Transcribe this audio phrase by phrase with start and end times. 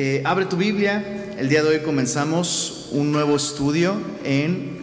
[0.00, 1.34] Eh, abre tu Biblia.
[1.36, 4.78] El día de hoy comenzamos un nuevo estudio en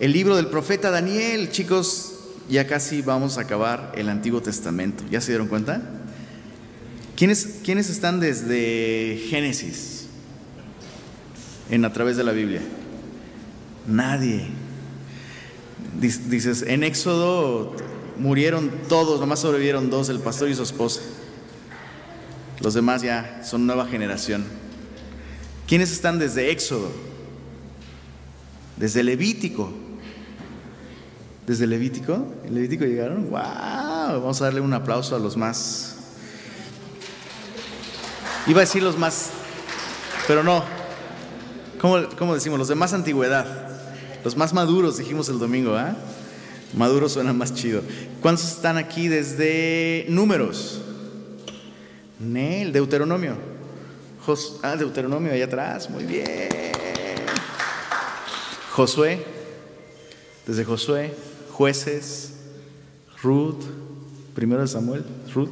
[0.00, 1.50] el libro del profeta Daniel.
[1.50, 2.14] Chicos,
[2.48, 5.04] ya casi vamos a acabar el Antiguo Testamento.
[5.10, 5.82] ¿Ya se dieron cuenta?
[7.16, 10.06] ¿Quiénes, quiénes están desde Génesis
[11.68, 12.62] en a través de la Biblia?
[13.86, 14.46] Nadie.
[16.00, 17.76] Dices, en Éxodo
[18.18, 21.02] murieron todos, nomás sobrevivieron dos, el pastor y su esposa.
[22.60, 24.44] Los demás ya son nueva generación.
[25.66, 26.90] ¿Quiénes están desde Éxodo?
[28.76, 29.72] Desde Levítico.
[31.46, 32.26] ¿Desde Levítico?
[32.44, 33.30] ¿En Levítico llegaron?
[33.30, 34.20] ¡Wow!
[34.20, 35.96] Vamos a darle un aplauso a los más.
[38.46, 39.30] Iba a decir los más,
[40.28, 40.64] pero no.
[41.80, 42.58] ¿Cómo, cómo decimos?
[42.58, 43.68] Los de más antigüedad.
[44.24, 45.96] Los más maduros, dijimos el domingo, ¿ah?
[46.76, 47.82] Maduro suena más chido.
[48.20, 50.82] ¿Cuántos están aquí desde números?
[52.18, 53.36] Nel, Deuteronomio.
[54.62, 56.48] ah, Deuteronomio ahí atrás, muy bien.
[58.72, 59.24] Josué,
[60.46, 61.14] desde Josué,
[61.52, 62.32] jueces,
[63.22, 63.62] Ruth,
[64.34, 65.50] primero de Samuel, Ruth,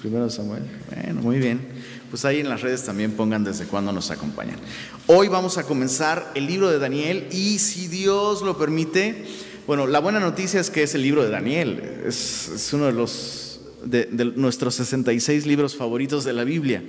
[0.00, 0.62] primero de Samuel.
[0.90, 1.60] Bueno, muy bien.
[2.10, 4.56] Pues ahí en las redes también pongan desde cuándo nos acompañan.
[5.06, 9.26] Hoy vamos a comenzar el libro de Daniel y si Dios lo permite,
[9.66, 13.45] bueno, la buena noticia es que es el libro de Daniel, es uno de los
[13.86, 16.82] de, nuestros 66 libros favoritos de la Biblia.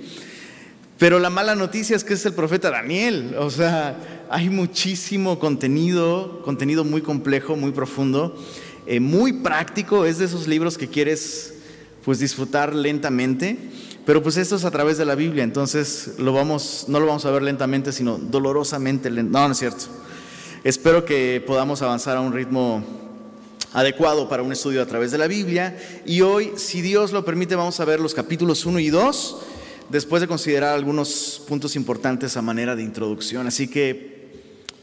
[0.98, 3.36] Pero la mala noticia es que es el profeta Daniel.
[3.38, 8.36] O sea, hay muchísimo contenido, contenido muy complejo, muy profundo,
[8.86, 10.04] eh, muy práctico.
[10.04, 11.54] Es de esos libros que quieres
[12.04, 13.56] pues disfrutar lentamente.
[14.08, 17.26] Pero pues esto es a través de la Biblia, entonces lo vamos, no lo vamos
[17.26, 19.38] a ver lentamente, sino dolorosamente lento.
[19.38, 19.84] No, no es cierto.
[20.64, 22.82] Espero que podamos avanzar a un ritmo
[23.78, 25.78] adecuado para un estudio a través de la Biblia.
[26.04, 29.36] Y hoy, si Dios lo permite, vamos a ver los capítulos 1 y 2,
[29.88, 33.46] después de considerar algunos puntos importantes a manera de introducción.
[33.46, 34.32] Así que,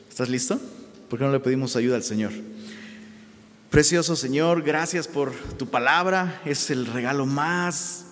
[0.10, 0.62] ¿estás listo?
[1.10, 2.32] ¿Por qué no le pedimos ayuda al Señor?
[3.70, 6.42] Precioso Señor, gracias por tu palabra.
[6.46, 8.06] Es el regalo más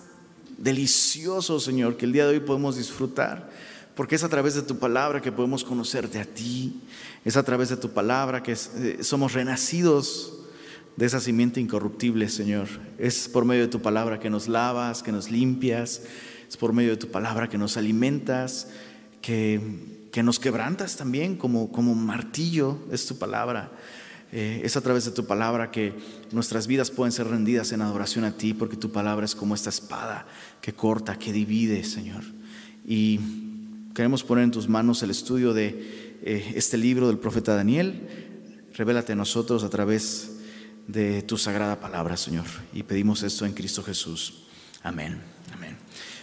[0.58, 3.48] delicioso, Señor, que el día de hoy podemos disfrutar.
[3.94, 6.82] Porque es a través de tu palabra que podemos conocerte a ti.
[7.24, 10.43] Es a través de tu palabra que eh, somos renacidos
[10.96, 12.68] de esa simiente incorruptible, Señor.
[12.98, 16.02] Es por medio de tu palabra que nos lavas, que nos limpias,
[16.48, 18.68] es por medio de tu palabra que nos alimentas,
[19.20, 19.60] que,
[20.12, 23.72] que nos quebrantas también como, como martillo, es tu palabra.
[24.36, 25.92] Eh, es a través de tu palabra que
[26.32, 29.70] nuestras vidas pueden ser rendidas en adoración a ti, porque tu palabra es como esta
[29.70, 30.26] espada
[30.60, 32.24] que corta, que divide, Señor.
[32.86, 33.20] Y
[33.94, 38.08] queremos poner en tus manos el estudio de eh, este libro del profeta Daniel.
[38.74, 40.33] Revélate a nosotros a través
[40.86, 42.46] de tu sagrada palabra, Señor.
[42.72, 44.44] Y pedimos esto en Cristo Jesús.
[44.82, 45.20] Amén.
[45.52, 45.76] Amén.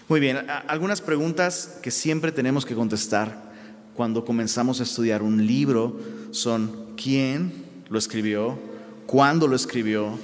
[0.08, 3.52] Muy bien, algunas preguntas que siempre tenemos que contestar
[3.94, 6.00] cuando comenzamos a estudiar un libro
[6.32, 8.60] son quién lo escribió,
[9.06, 10.18] cuándo lo escribió,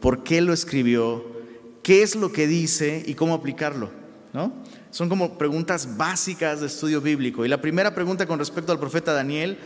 [0.00, 1.24] por qué lo escribió,
[1.82, 3.90] qué es lo que dice y cómo aplicarlo,
[4.32, 4.52] ¿no?
[4.90, 7.44] Son como preguntas básicas de estudio bíblico.
[7.44, 9.58] Y la primera pregunta con respecto al profeta Daniel,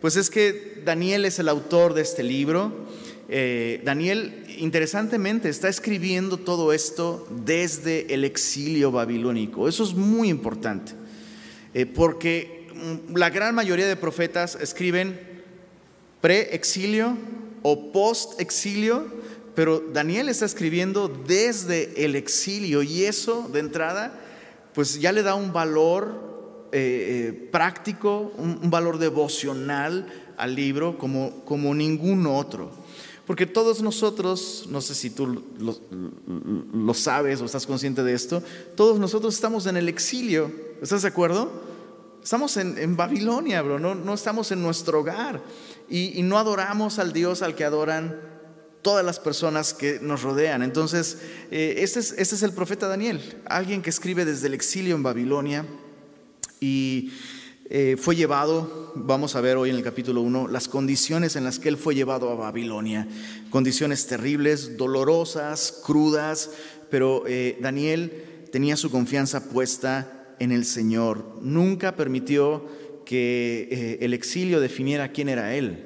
[0.00, 2.86] pues es que Daniel es el autor de este libro
[3.30, 9.68] eh, Daniel, interesantemente, está escribiendo todo esto desde el exilio babilónico.
[9.68, 10.92] Eso es muy importante,
[11.74, 15.20] eh, porque mm, la gran mayoría de profetas escriben
[16.22, 17.18] pre-exilio
[17.62, 19.06] o post-exilio,
[19.54, 24.18] pero Daniel está escribiendo desde el exilio y eso, de entrada,
[24.72, 30.06] pues ya le da un valor eh, práctico, un, valor devocional
[30.38, 32.87] al libro como, como ningún otro.
[33.28, 38.42] Porque todos nosotros, no sé si tú lo, sabes o estás consciente de esto,
[38.74, 40.50] todos nosotros estamos en el exilio.
[40.80, 41.52] ¿Estás de acuerdo?
[42.22, 45.42] Estamos en, Babilonia, bro, no, no, estamos en nuestro hogar.
[45.90, 48.18] Y, no adoramos al Dios al que adoran
[48.80, 50.62] todas las personas que nos rodean.
[50.62, 51.18] Entonces,
[51.50, 55.02] eh, este, es, este es el profeta Daniel, alguien que escribe desde el exilio en
[55.02, 55.66] Babilonia.
[56.60, 57.12] Y
[57.70, 61.58] eh, fue llevado, vamos a ver hoy en el capítulo 1, las condiciones en las
[61.58, 63.06] que él fue llevado a Babilonia.
[63.50, 66.50] Condiciones terribles, dolorosas, crudas,
[66.90, 71.40] pero eh, Daniel tenía su confianza puesta en el Señor.
[71.42, 72.64] Nunca permitió
[73.04, 75.84] que eh, el exilio definiera quién era él.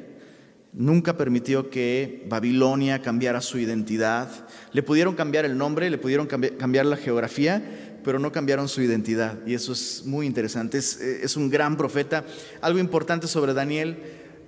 [0.72, 4.48] Nunca permitió que Babilonia cambiara su identidad.
[4.72, 9.38] Le pudieron cambiar el nombre, le pudieron cambiar la geografía, pero no cambiaron su identidad.
[9.46, 10.78] Y eso es muy interesante.
[10.78, 12.24] Eh, es, un gran profeta.
[12.60, 13.98] Algo importante sobre Daniel,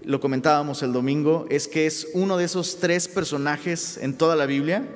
[0.04, 4.46] lo comentábamos el domingo, es que es uno de esos tres personajes en toda la
[4.46, 4.86] Biblia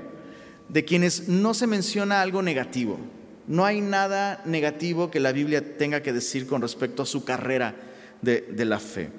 [0.68, 2.98] de quienes no se menciona algo negativo.
[3.46, 7.74] No hay nada negativo que la Biblia tenga que decir con respecto a su carrera
[8.20, 9.10] de, la fe.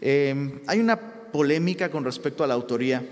[0.00, 0.98] Em, hay una
[1.30, 3.04] polémica con respecto a la autoría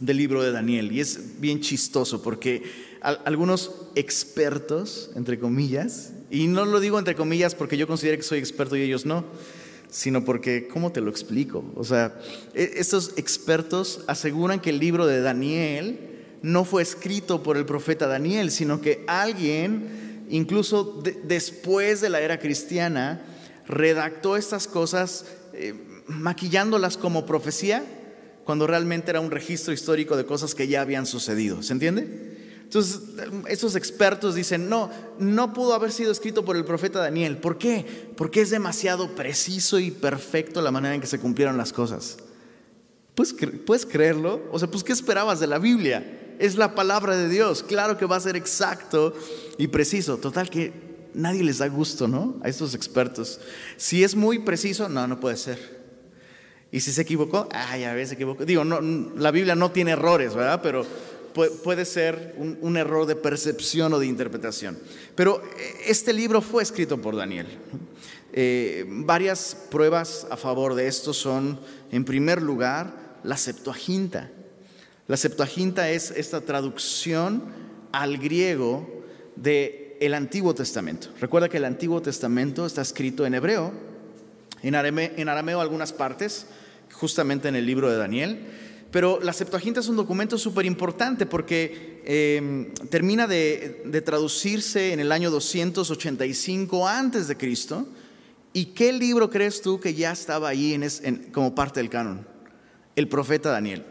[0.00, 2.62] del libro de Daniel y es bien chistoso porque
[3.00, 8.38] algunos expertos, entre comillas, y no lo digo entre comillas porque yo considero que soy
[8.38, 9.24] experto y ellos no,
[9.90, 11.64] sino porque, ¿cómo te lo explico?
[11.74, 12.18] O sea,
[12.54, 15.98] e, estos expertos aseguran que el libro de Daniel
[16.42, 22.38] no fue escrito por el profeta Daniel, sino que alguien, incluso después de la era
[22.38, 23.24] cristiana,
[23.66, 25.74] redactó estas cosas eh,
[26.06, 27.84] maquillándolas como profecía,
[28.48, 31.62] cuando realmente era un registro histórico de cosas que ya habían sucedido.
[31.62, 32.62] ¿Se entiende?
[32.62, 33.02] Entonces,
[33.46, 37.36] estos expertos dicen, no, no pudo haber sido escrito por el profeta Daniel.
[37.36, 37.84] ¿Por qué?
[38.16, 42.16] Porque es demasiado preciso y perfecto la manera en que se cumplieron las cosas.
[43.14, 43.34] ¿Puedes,
[43.66, 44.40] ¿Puedes creerlo?
[44.50, 46.36] O sea, pues ¿qué esperabas de la Biblia?
[46.38, 47.62] Es la palabra de Dios.
[47.62, 49.12] Claro que va a ser exacto
[49.58, 50.16] y preciso.
[50.16, 50.72] Total que
[51.12, 52.38] nadie les da gusto, ¿no?
[52.42, 53.40] A estos expertos.
[53.76, 55.77] Si es muy preciso, no, no puede ser.
[56.70, 58.44] Y si se equivocó, ay, a veces se equivocó.
[58.44, 58.80] Digo, no,
[59.16, 60.60] la Biblia no tiene errores, ¿verdad?
[60.62, 60.84] Pero
[61.62, 64.78] puede ser un, error de percepción o de interpretación.
[65.14, 67.46] Pero eh, este libro fue escrito por Daniel.
[68.32, 71.60] Eh, varias pruebas a favor de esto son,
[71.90, 74.30] en primer lugar, la Septuaginta.
[75.06, 77.44] La Septuaginta es esta traducción
[77.92, 79.04] al griego
[79.36, 81.08] del el Antiguo Testamento.
[81.20, 83.72] Recuerda que el Antiguo Testamento está escrito en hebreo,
[84.62, 86.46] en en arameo algunas partes,
[86.98, 88.38] justamente en el libro de Daniel
[88.90, 95.12] pero la Septuaginta es un documento súper importante porque em, termina de, traducirse en el
[95.12, 97.86] año 285 antes de Cristo.
[98.54, 100.78] ¿Y qué libro crees tú que ya estaba ahí
[101.32, 102.26] como parte del canon?
[102.96, 103.84] El profeta Daniel.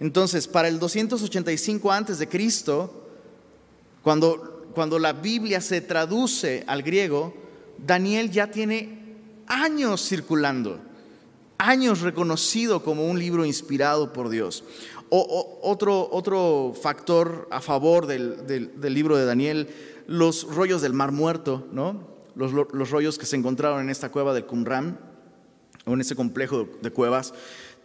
[0.00, 3.08] Entonces, para el 285 antes de Cristo,
[4.02, 7.34] cuando, cuando la Biblia se traduce al griego,
[7.78, 8.98] Daniel ya tiene
[9.46, 10.89] años circulando
[11.60, 14.64] años reconocido como un libro inspirado por Dios.
[15.10, 19.68] O, otro, otro factor a favor del, libro de Daniel,
[20.06, 22.08] los rollos del Mar Muerto, ¿no?
[22.34, 22.52] los,
[22.90, 24.98] rollos que se encontraron en esta cueva del Qumran,
[25.84, 27.34] o en ese complejo de cuevas.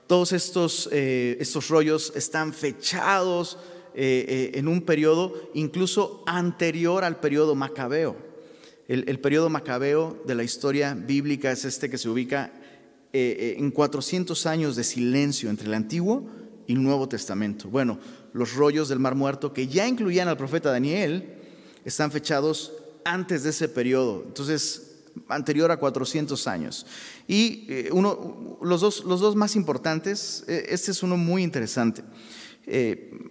[0.07, 3.57] Todos estos, eh, estos rollos están fechados
[3.95, 8.15] eh, eh, en un periodo incluso anterior al periodo macabeo.
[8.87, 12.51] El, el periodo macabeo de la historia bíblica es este que se ubica
[13.17, 16.29] eh, eh, en 400 años de silencio entre el Antiguo
[16.67, 17.69] y el Nuevo Testamento.
[17.69, 17.97] Bueno,
[18.33, 21.33] los rollos del Mar Muerto, que ya incluían al profeta Daniel,
[21.85, 22.73] están fechados
[23.05, 24.97] antes de ese periodo, entonces
[25.29, 26.85] anterior a 400 años.
[27.25, 32.03] Y eh, uno, los, dos, los dos más importantes, este es uno muy interesante.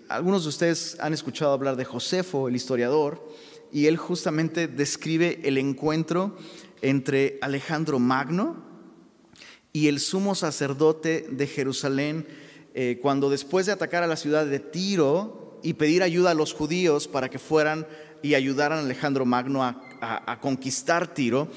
[0.09, 3.23] algunos de ustedes han escuchado hablar de Josefo, el historiador,
[3.71, 6.39] y él justamente describe el encuentro
[6.81, 8.63] entre Alejandro Magno,
[9.76, 12.29] y el sumo sacerdote de Jerusalén,
[12.75, 16.55] eh, cuando después de atacar a la ciudad de Tiro y pedir ayuda a los
[16.55, 17.85] judíos para que fueran
[18.23, 21.49] y ayudaran a Alejandro Magno a, conquistar Tiro,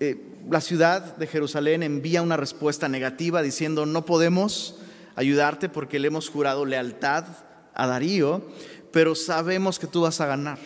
[0.00, 0.20] eh,
[0.50, 4.80] la ciudad de Jerusalén envía una respuesta negativa diciendo, no podemos
[5.14, 7.26] ayudarte porque le hemos jurado lealtad
[7.74, 8.42] a Darío,
[8.90, 10.58] pero sabemos que tú vas a ganar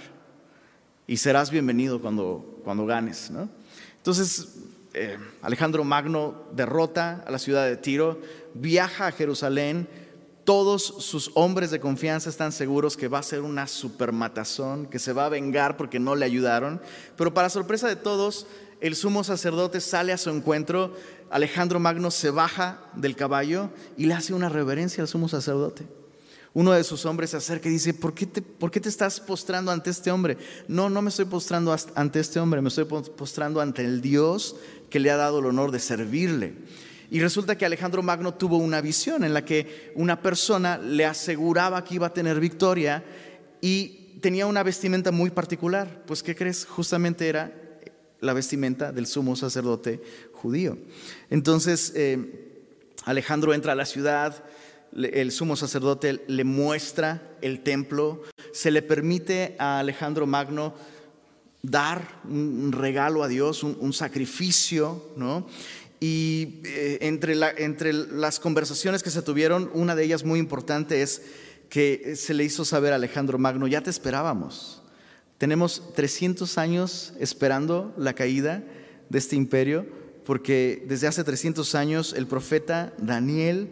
[1.07, 3.31] y serás bienvenido cuando, cuando ganes.
[3.31, 3.51] ¿no?
[3.99, 4.49] Entonces,
[4.97, 8.19] eh, Alejandro Magno derrota a la ciudad de Tiro,
[8.55, 9.89] viaja a Jerusalén,
[10.45, 15.13] todos sus hombres de confianza están seguros que va a ser una supermatazón, que se
[15.13, 16.81] va a vengar porque no le ayudaron,
[17.17, 18.47] pero para sorpresa de todos,
[18.81, 20.95] el sumo sacerdote sale a su encuentro,
[21.31, 25.87] Alejandro Magno se baja del caballo y le hace una reverencia al sumo sacerdote
[26.57, 29.21] uno de sus hombres se acerca y dice, ¿por qué, te, ¿por qué te estás
[29.21, 30.39] postrando ante este hombre?
[30.69, 34.57] No, no me estoy postrando ante este hombre, me estoy postrando ante el Dios
[34.89, 36.55] que le ha dado el honor de servirle.
[37.11, 41.85] Y resulta que Alejandro Magno tuvo una visión en la que una persona le aseguraba
[41.85, 43.05] que iba a tener victoria
[43.61, 46.05] y tenía una vestimenta muy particular.
[46.07, 46.65] Pues, ¿qué crees?
[46.65, 47.53] Justamente era
[48.21, 50.01] la vestimenta del sumo sacerdote
[50.33, 50.79] judío.
[51.29, 52.65] Entonces, eh,
[53.05, 54.43] Alejandro entra a la ciudad,
[54.97, 58.23] el sumo sacerdote le muestra el templo,
[58.53, 60.75] se le permite a Alejandro Magno
[61.63, 65.47] dar un regalo a Dios, un, sacrificio, ¿no?
[66.01, 71.23] Y eh, entre, entre las conversaciones que se tuvieron, una de ellas muy importante es
[71.69, 74.83] que se le hizo saber a Alejandro Magno, ya te esperábamos.
[75.39, 78.63] Tenemos 300 años esperando la caída
[79.09, 79.87] de este imperio,
[80.25, 83.69] porque desde hace 300 años el profeta Daniel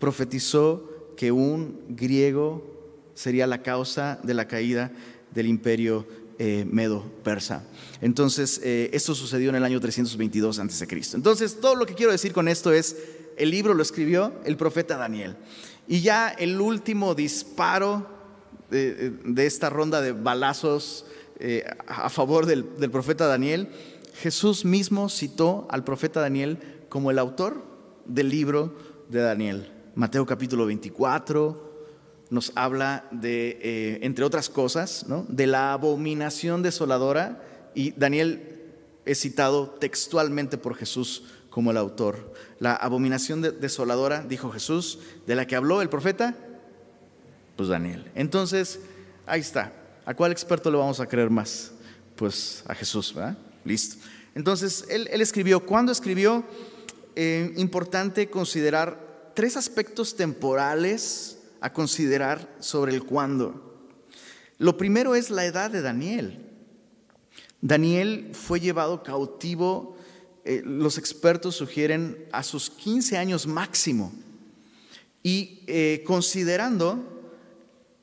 [0.00, 2.64] profetizó que un griego
[3.14, 4.90] sería la causa de la caída
[5.32, 6.06] del imperio
[6.38, 7.62] eh, medo-persa.
[8.00, 10.88] Entonces, eh, esto sucedió en el año 322 a.C.
[11.14, 12.96] Entonces, todo lo que quiero decir con esto es,
[13.36, 15.36] el libro lo escribió el profeta Daniel.
[15.86, 18.06] Y ya el último disparo
[18.70, 19.12] de,
[19.44, 21.04] esta ronda de balazos
[21.38, 23.68] eh, a favor del, del profeta Daniel,
[24.14, 27.62] Jesús mismo citó al profeta Daniel como el autor
[28.06, 28.74] del libro
[29.10, 29.79] de Daniel.
[30.00, 31.84] Mateo capítulo 24,
[32.30, 38.62] nos habla de, eh, entre otras cosas, de la abominación desoladora y Daniel
[39.04, 42.32] es citado textualmente por Jesús como el autor.
[42.60, 46.34] La abominación desoladora, dijo Jesús, de la que habló el profeta,
[47.56, 48.10] pues Daniel.
[48.14, 48.80] Entonces,
[49.26, 49.70] ahí está.
[50.06, 51.72] ¿A cuál experto le vamos a creer más?
[52.16, 53.36] Pues a Jesús, ¿verdad?
[53.66, 53.96] Listo.
[54.34, 56.42] Entonces, él, escribió, ¿cuándo escribió?
[57.16, 59.09] Eh, importante considerar
[59.40, 63.88] tres aspectos temporales a considerar sobre el cuándo.
[64.58, 66.44] Lo primero es la edad de Daniel.
[67.62, 69.96] Daniel fue llevado cautivo,
[70.44, 74.12] eh, los expertos sugieren, a sus 15 años máximo.
[75.22, 77.32] Y eh, considerando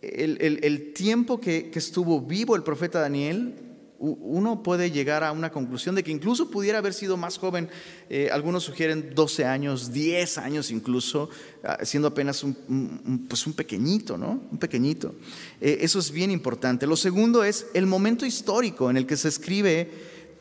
[0.02, 3.54] el, tiempo que, que estuvo vivo el profeta Daniel,
[4.00, 7.70] uno puede llegar a una conclusión de que incluso pudiera haber sido más joven.
[8.10, 11.30] Eh, algunos sugieren 12 años, 10 años incluso,
[11.64, 14.42] ah, siendo apenas un, pues un pequeñito, ¿no?
[14.52, 15.16] Un pequeñito.
[15.60, 16.86] Eh, eso es bien importante.
[16.86, 19.90] Lo segundo es el momento histórico en el que se escribe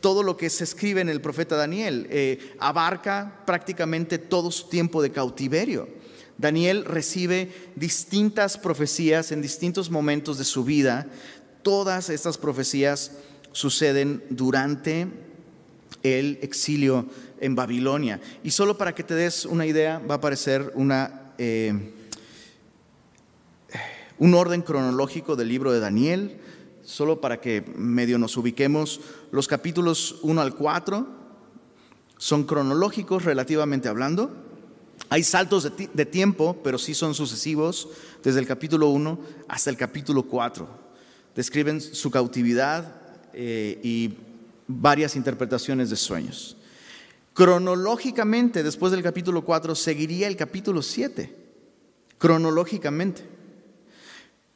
[0.00, 2.06] todo lo que se escribe en el profeta Daniel.
[2.10, 5.88] Eh, abarca prácticamente todo su tiempo de cautiverio.
[6.38, 11.06] Daniel recibe distintas profecías en distintos momentos de su vida.
[11.62, 13.12] Todas estas profecías
[13.56, 15.08] suceden durante
[16.02, 17.06] el exilio
[17.40, 18.20] en Babilonia.
[18.44, 21.94] Y solo para que te des una idea, va a aparecer una, eh,
[24.18, 26.38] un orden cronológico del libro de Daniel,
[26.82, 29.00] solo para que medio nos ubiquemos.
[29.32, 31.06] Los capítulos 1 al 4
[32.18, 34.36] son cronológicos relativamente hablando.
[35.08, 37.88] Hay saltos de, tiempo, pero sí son sucesivos,
[38.22, 40.68] desde el capítulo 1 hasta el capítulo 4.
[41.34, 43.05] Describen su cautividad,
[43.38, 44.14] eh, y
[44.66, 46.57] varias interpretaciones de sueños.
[47.35, 51.37] Cronológicamente, después del capítulo 4, seguiría el capítulo 7.
[52.16, 53.25] Cronológicamente.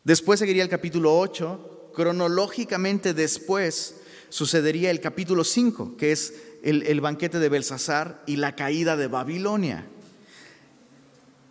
[0.03, 1.91] Después seguiría el capítulo 8.
[1.95, 3.97] Cronológicamente después
[4.31, 6.33] sucedería el capítulo 5, que es
[6.63, 9.87] el, el banquete de Belsasar y la caída de Babilonia.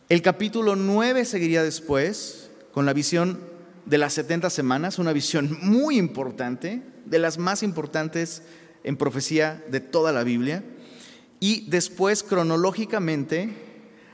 [0.10, 3.38] El capítulo 9 seguiría después con la visión
[3.86, 8.44] de las 70 semanas, una visión muy importante, de las más importantes
[8.84, 10.64] en profecía de toda la Biblia.
[11.40, 13.50] Y después, cronológicamente,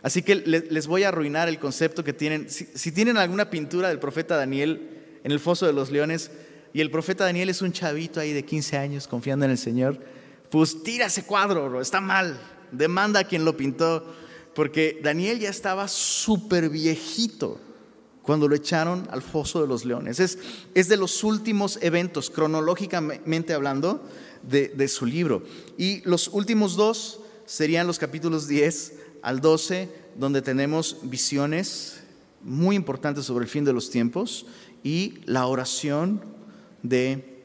[0.01, 2.49] así que les voy a arruinar el concepto que tienen.
[2.49, 6.31] Si, tienen alguna pintura del profeta Daniel en el foso de los leones,
[6.73, 9.99] y el profeta Daniel es un chavito ahí de 15 años confiando en el Señor,
[10.51, 12.37] pues tira ese cuadro, está mal,
[12.71, 14.13] demanda a quien lo pintó,
[14.53, 17.59] porque Daniel ya estaba súper viejito
[18.25, 20.19] cuando lo echaron al foso de los leones.
[20.19, 20.39] Es,
[20.73, 24.01] es de los últimos eventos, cronológicamente hablando,
[24.41, 25.43] de, su libro.
[25.77, 32.01] Y los últimos dos serían los capítulos 10 al 12, donde tenemos visiones
[32.41, 34.45] muy importantes sobre el fin de los tiempos
[34.83, 36.21] y la oración
[36.83, 37.43] de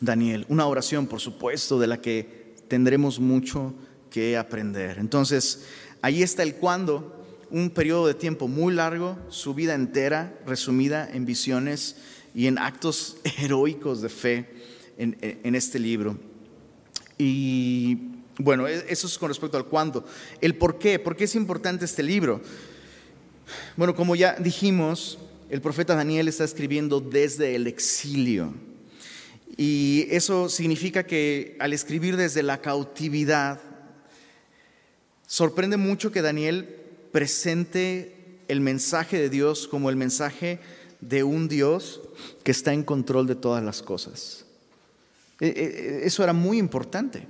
[0.00, 0.46] Daniel.
[0.48, 3.74] Una oración, por supuesto, de la que tendremos mucho
[4.08, 4.98] que aprender.
[4.98, 5.64] Entonces,
[6.02, 7.19] ahí está el cuándo
[7.50, 11.96] un periodo de tiempo muy largo, su vida entera resumida en visiones
[12.34, 14.48] y en actos heroicos de fe
[14.98, 16.18] en, este libro.
[17.18, 17.98] Y
[18.38, 20.04] bueno, e, eso es con respecto al cuándo.
[20.40, 22.40] El por qué, por qué es importante este libro.
[23.76, 28.54] Bueno, como ya dijimos, el profeta Daniel está escribiendo desde el exilio.
[29.56, 33.60] Y eso significa que al escribir desde la cautividad,
[35.26, 36.79] sorprende mucho que Daniel
[37.12, 40.60] presente el mensaje de Dios como el mensaje
[41.00, 42.00] de un Dios
[42.42, 44.44] que está en control de todas las cosas.
[45.40, 47.26] E, e, eso era muy importante,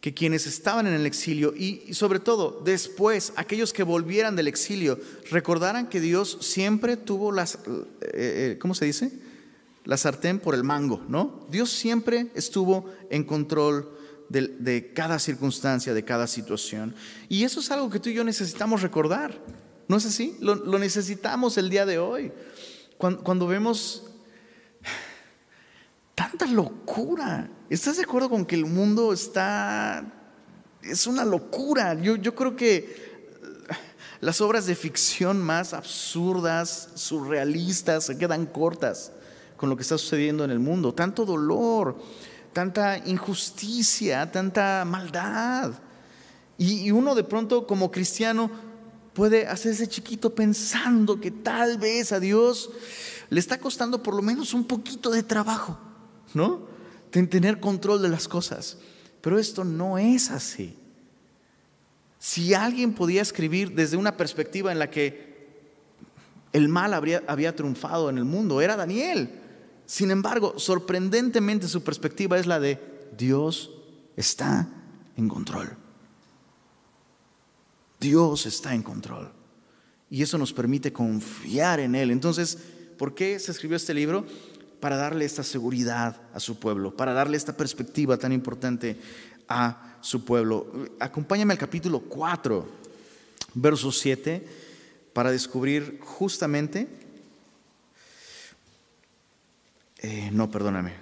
[0.00, 5.00] que quienes estaban en el exilio y sobre todo después aquellos que volvieran del exilio
[5.30, 7.58] recordaran que Dios siempre tuvo las, eh,
[8.02, 9.10] eh, ¿cómo se dice?
[9.84, 11.46] La sartén por el mango, ¿no?
[11.50, 13.95] Dios siempre estuvo en control
[14.28, 16.94] de, cada circunstancia, de cada situación.
[17.28, 19.38] Y eso es algo que tú y yo necesitamos recordar.
[19.88, 20.36] ¿No es así?
[20.40, 22.32] Lo, necesitamos el día de hoy.
[22.98, 24.04] Cuando, vemos
[26.14, 27.50] tanta locura.
[27.70, 30.12] ¿Estás de acuerdo con que el mundo está...
[30.82, 31.94] Es una locura.
[31.94, 33.06] Yo, yo creo que
[34.20, 39.12] las obras de ficción más absurdas, surrealistas, se quedan cortas
[39.56, 41.96] con lo que está sucediendo en el mundo, tanto dolor,
[42.56, 45.74] tanta injusticia, tanta maldad.
[46.56, 48.50] Y, uno de pronto como cristiano
[49.12, 52.70] puede hacerse chiquito pensando que tal vez a Dios
[53.28, 55.78] le está costando por lo menos un poquito de trabajo,
[56.32, 56.66] ¿no?
[57.12, 58.78] En tener control de las cosas.
[59.20, 60.78] Pero esto no es así.
[62.18, 65.46] Si alguien podía escribir desde una perspectiva en la que
[66.54, 69.42] el mal habría, había triunfado en el mundo, era Daniel.
[69.86, 72.80] Sin embargo, sorprendentemente su perspectiva es la de
[73.16, 73.70] Dios
[74.16, 74.68] está
[75.16, 75.76] en control.
[78.00, 79.30] Dios está en control.
[80.10, 82.10] Y eso nos permite confiar en Él.
[82.10, 82.58] Entonces,
[82.98, 84.26] ¿por qué se escribió este libro?
[84.80, 88.98] Para darle esta seguridad a su pueblo, para darle esta perspectiva tan importante
[89.48, 90.66] a su pueblo.
[91.00, 92.66] Acompáñame al capítulo 4,
[93.54, 94.46] verso 7,
[95.12, 97.05] para descubrir justamente,
[100.08, 100.92] eh, no, perdóname,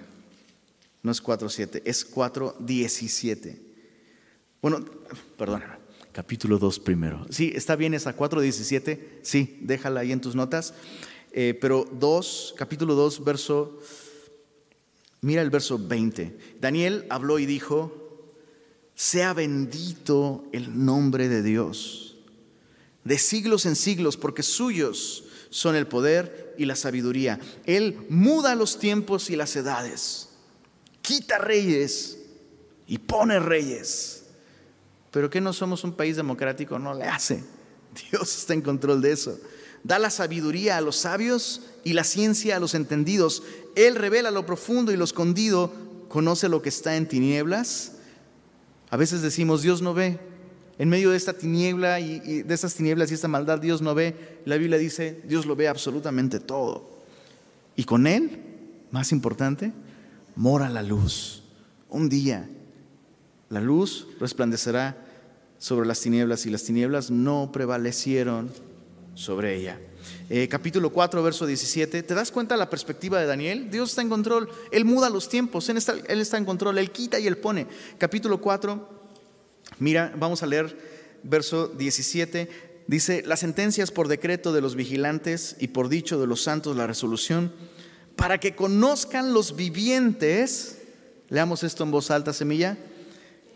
[1.03, 3.55] no es 4.7, es 4.17.
[4.63, 4.83] Bueno,
[5.37, 5.75] perdóname,
[6.11, 7.23] capítulo 2 primero.
[7.29, 10.73] Sí, está bien esa 4.17, sí, déjala ahí en tus notas.
[11.33, 13.79] Eh, pero 2, capítulo 2, verso,
[15.21, 16.55] mira el verso 20.
[16.59, 18.31] Daniel habló y dijo,
[18.95, 22.17] sea bendito el nombre de Dios,
[23.03, 27.39] de siglos en siglos, porque suyos son el poder y la sabiduría.
[27.65, 30.29] Él muda los tiempos y las edades,
[31.01, 32.19] quita reyes
[32.87, 34.23] y pone reyes.
[35.11, 37.43] Pero que no somos un país democrático, no le hace.
[38.11, 39.39] Dios está en control de eso.
[39.83, 43.43] Da la sabiduría a los sabios y la ciencia a los entendidos.
[43.75, 45.71] Él revela lo profundo y lo escondido,
[46.09, 47.93] conoce lo que está en tinieblas
[48.89, 50.19] a veces decimos, Dios no ve.
[50.77, 54.39] En medio de esta tiniebla y, de estas tinieblas y esta maldad, Dios no ve.
[54.45, 56.89] La Biblia dice, Dios lo ve absolutamente todo.
[57.75, 58.41] Y con Él,
[58.91, 59.71] más importante,
[60.35, 61.43] mora la luz.
[61.89, 62.49] Un día,
[63.49, 64.97] la luz resplandecerá
[65.57, 68.51] sobre las tinieblas y las tinieblas no prevalecieron
[69.13, 69.79] sobre ella.
[70.29, 72.03] Eh, capítulo 4, verso 17.
[72.03, 73.69] ¿Te das cuenta de la perspectiva de Daniel?
[73.71, 76.91] Dios está en control, Él muda los tiempos, él está, él está en control, Él
[76.91, 77.67] quita y Él pone.
[77.97, 79.04] Capítulo 4,
[79.79, 80.77] mira, vamos a leer
[81.23, 82.49] verso 17.
[82.87, 86.87] Dice, las sentencias por decreto de los vigilantes y por dicho de los santos la
[86.87, 87.51] resolución,
[88.15, 90.79] para que conozcan los vivientes,
[91.29, 92.77] leamos esto en voz alta, semilla,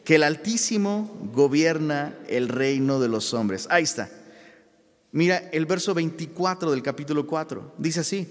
[0.03, 3.67] que el Altísimo gobierna el reino de los hombres.
[3.69, 4.09] Ahí está.
[5.11, 7.75] Mira el verso 24 del capítulo 4.
[7.77, 8.27] Dice así,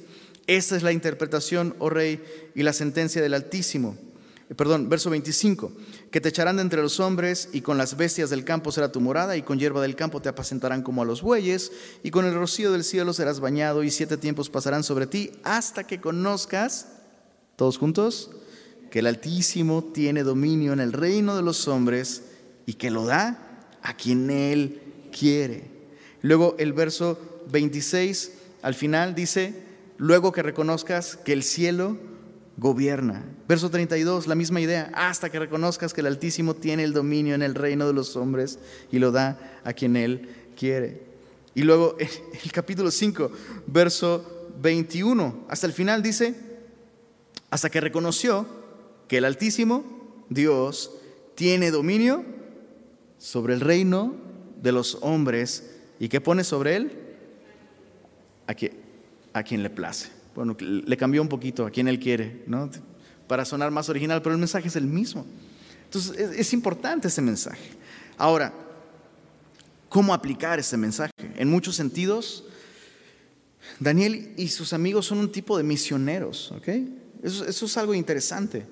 [0.46, 2.22] esta es la interpretación, oh rey,
[2.54, 3.96] y la sentencia del Altísimo.
[4.56, 5.72] Perdón, verso 25,
[6.10, 8.98] que te echarán de entre los hombres y con las bestias del campo será tu
[8.98, 11.70] morada y con hierba del campo te apacentarán como a los bueyes
[12.02, 15.84] y con el rocío del cielo serás bañado y siete tiempos pasarán sobre ti hasta
[15.84, 16.88] que conozcas,
[17.56, 18.30] todos juntos,
[18.90, 22.22] que el Altísimo tiene dominio en el reino de los hombres
[22.64, 24.80] y que lo da a quien él
[25.12, 25.70] quiere.
[26.22, 27.18] Luego el verso
[27.50, 28.32] 26
[28.62, 29.54] al final dice,
[29.98, 31.98] luego que reconozcas que el cielo
[32.58, 33.24] gobierna.
[33.48, 37.42] Verso 32, la misma idea, hasta que reconozcas que el Altísimo tiene el dominio en
[37.42, 38.58] el reino de los hombres
[38.92, 41.02] y lo da a quien Él quiere.
[41.54, 41.96] Y luego
[42.44, 43.30] el capítulo 5,
[43.66, 46.34] verso 21, hasta el final dice,
[47.50, 48.46] hasta que reconoció
[49.08, 49.84] que el Altísimo,
[50.28, 50.90] Dios,
[51.34, 52.24] tiene dominio
[53.16, 54.14] sobre el reino
[54.60, 56.92] de los hombres ¿Y qué pone sobre él?
[58.46, 58.54] A,
[59.38, 60.08] a quien le place.
[60.38, 62.70] Bueno, le cambió un poquito a quien él quiere, ¿no?
[63.26, 65.26] Para sonar más original, pero el mensaje es el mismo.
[65.82, 67.70] Entonces, es, importante ese mensaje.
[68.16, 68.54] Ahora,
[69.88, 71.10] ¿cómo aplicar ese mensaje?
[71.34, 72.44] En muchos sentidos,
[73.80, 76.68] Daniel y sus amigos son un tipo de misioneros, ¿ok?
[77.20, 78.64] Eso, eso, es algo interesante.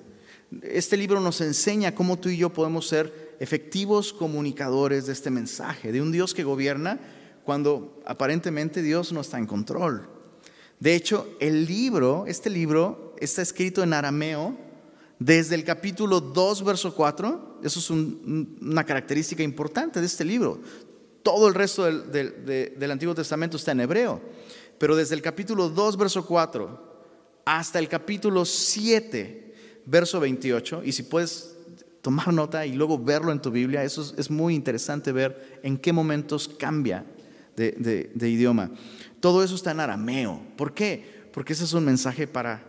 [0.61, 5.91] Este libro nos enseña cómo tú y yo podemos ser efectivos comunicadores de este mensaje,
[5.91, 6.97] de un Dios que gobierna
[7.43, 10.15] cuando aparentemente Dios no está en control.
[10.79, 14.55] De hecho, el libro, este libro, está escrito en arameo
[15.19, 17.59] desde el capítulo 2, verso 4.
[17.63, 20.59] Eso es una característica importante de este libro.
[21.23, 24.21] Todo el resto del, del Antiguo Testamento está en hebreo.
[24.77, 26.87] Pero desde el capítulo 2, verso 4,
[27.45, 29.53] hasta el capítulo 7,
[29.85, 31.55] verso 28, y si puedes
[32.01, 35.91] tomar nota y luego verlo en tu Biblia, eso es muy interesante ver en qué
[35.91, 37.05] momentos cambia
[37.55, 38.71] de, idioma.
[39.19, 40.41] Todo eso está en arameo.
[40.55, 41.29] ¿Por qué?
[41.33, 42.63] Porque ese es un mensaje para,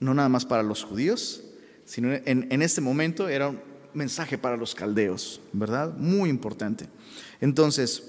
[0.00, 1.42] no nada más para los judíos,
[1.84, 3.60] sino en, en este momento era un
[3.92, 5.94] mensaje para los caldeos, ¿verdad?
[5.96, 6.88] Muy importante.
[7.40, 8.02] Entonces,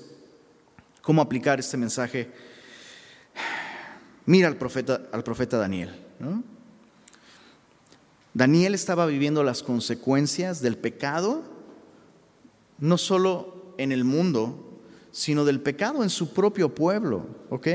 [1.01, 2.29] ¿cómo aplicar este mensaje?
[4.25, 5.91] Mira al profeta, al profeta Daniel.
[8.33, 11.43] Daniel estaba viviendo las consecuencias del pecado,
[12.79, 14.74] no solo en el mundo,
[15.15, 17.67] sino del pecado en su propio pueblo, ¿ok?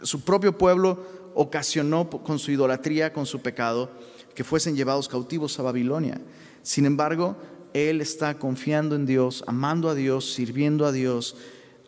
[0.00, 3.90] Su propio pueblo ocasionó con su idolatría, con su pecado,
[4.36, 6.20] que fuesen llevados cautivos a Babilonia.
[6.62, 7.36] Sin embargo,
[7.74, 11.34] él está confiando en Dios, amando a Dios, sirviendo a Dios,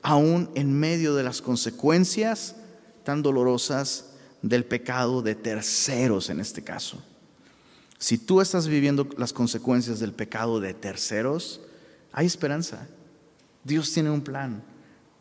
[0.03, 2.57] aún en medio de las consecuencias
[3.05, 7.01] tan dolorosas del pecado de terceros en este caso.
[7.99, 11.61] Si tú estás viviendo las consecuencias del pecado de terceros,
[12.11, 12.89] hay esperanza.
[13.65, 14.63] Dios tiene un plan.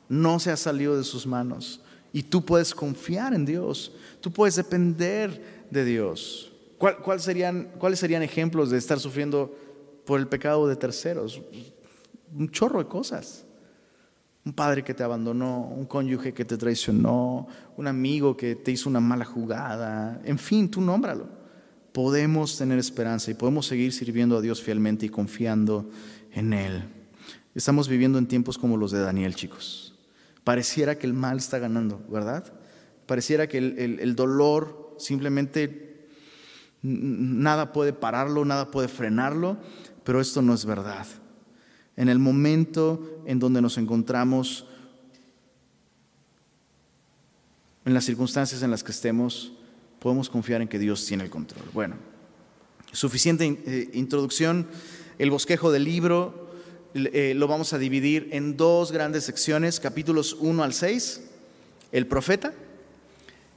[0.09, 1.81] No se ha salido de sus manos.
[2.11, 3.93] Y tú puedes confiar en Dios.
[4.21, 6.51] Tú puedes depender de Dios.
[6.77, 9.57] ¿Cuáles serían ejemplos de estar sufriendo
[10.05, 11.41] por el pecado de terceros?
[12.35, 13.45] Un chorro de cosas.
[14.45, 18.89] Un padre que te abandonó, un cónyuge que te traicionó, un amigo que te hizo
[18.89, 21.29] una mala jugada, en fin, tú nómbralo.
[21.93, 25.89] Podemos tener esperanza y podemos seguir sirviendo a Dios fielmente y confiando
[26.33, 26.83] en Él.
[27.55, 29.93] Estamos viviendo en tiempos como los de Daniel, chicos.
[30.43, 32.51] Pareciera que el mal está ganando, ¿verdad?
[33.05, 36.07] Pareciera que el, el dolor simplemente
[36.81, 39.57] nada puede pararlo, nada puede frenarlo,
[40.03, 41.05] pero esto no es verdad.
[41.95, 44.65] En el momento en donde nos encontramos,
[47.85, 49.53] en las circunstancias en las que estemos,
[49.99, 51.65] podemos confiar en que Dios tiene el control.
[51.73, 51.95] Bueno,
[52.91, 54.67] suficiente eh, introducción.
[55.19, 56.42] El bosquejo del libro
[56.95, 61.21] eh, lo vamos a dividir en dos grandes secciones, capítulos 1 al 6,
[61.91, 62.53] el profeta,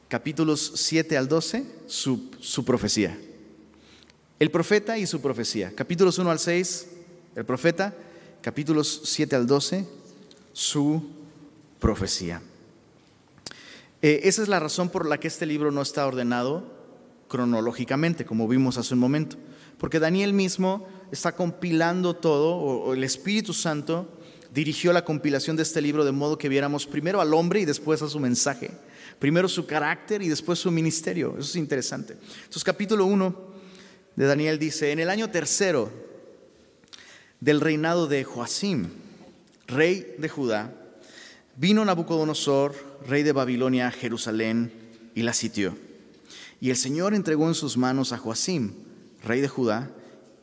[0.08, 3.18] capítulos 7 al 12, su, profecía.
[4.38, 5.72] El profeta y su profecía.
[5.74, 6.88] Capítulos 1 al 6,
[7.34, 7.94] el profeta.
[8.40, 9.86] Capítulos 7 al 12,
[10.52, 11.10] su
[11.78, 12.40] profecía.
[14.02, 16.64] Eh, esa es la razón por la que este libro no está ordenado
[17.28, 19.36] cronológicamente, como vimos hace un momento.
[19.78, 24.08] Porque Daniel mismo está compilando todo, o el Espíritu Santo
[24.56, 28.00] dirigió la compilación de este libro de modo que viéramos primero al hombre y después
[28.00, 28.70] a su mensaje.
[29.18, 31.36] Primero su carácter y después su ministerio.
[31.38, 32.14] Eso es interesante.
[32.14, 33.36] Entonces capítulo 1
[34.16, 35.90] de Daniel dice, en el año tercero
[37.40, 38.88] del reinado de Joacim,
[39.66, 40.72] rey de Judá,
[41.56, 42.74] vino Nabucodonosor,
[43.06, 44.72] rey de Babilonia, a Jerusalén
[45.14, 45.76] y la sitió.
[46.62, 48.72] Y el Señor entregó en sus manos a Joacim,
[49.22, 49.90] rey de Judá,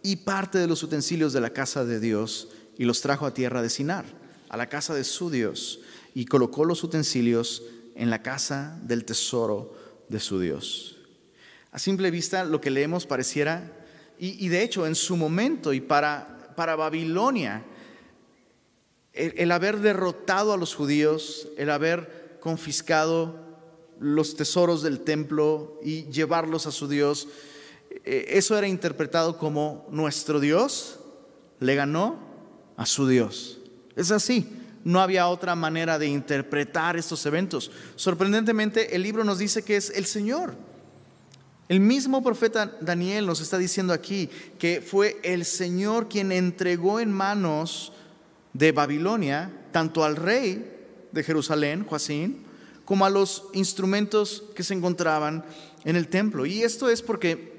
[0.04, 3.62] y parte de los utensilios de la casa de Dios, y los trajo a tierra
[3.62, 4.06] de Sinar,
[4.50, 5.80] a la casa de su Dios,
[6.14, 7.64] y colocó los utensilios
[7.96, 9.74] en la casa del tesoro
[10.10, 10.98] de su Dios.
[11.72, 13.80] A simple vista lo que leemos pareciera,
[14.20, 17.66] y, de hecho en su momento y para, para Babilonia,
[19.12, 23.40] el, haber derrotado a los judíos, el haber confiscado
[24.00, 27.28] los tesoros del templo y llevarlos a su Dios,
[28.04, 31.00] eso era interpretado como nuestro Dios
[31.60, 32.20] le ganó
[32.78, 33.60] a su Dios.
[33.96, 34.50] Es así,
[34.84, 37.72] no había otra manera de interpretar estos eventos.
[37.96, 40.56] Sorprendentemente, el libro nos dice que es el Señor
[41.70, 47.12] el mismo profeta Daniel nos está diciendo aquí que fue el Señor quien entregó en
[47.12, 47.94] manos
[48.52, 50.70] de Babilonia tanto al rey
[51.12, 52.44] de Jerusalén, Joacín,
[52.86, 55.46] como a los instrumentos que se encontraban
[55.86, 56.46] en el templo.
[56.46, 57.53] Y esto es porque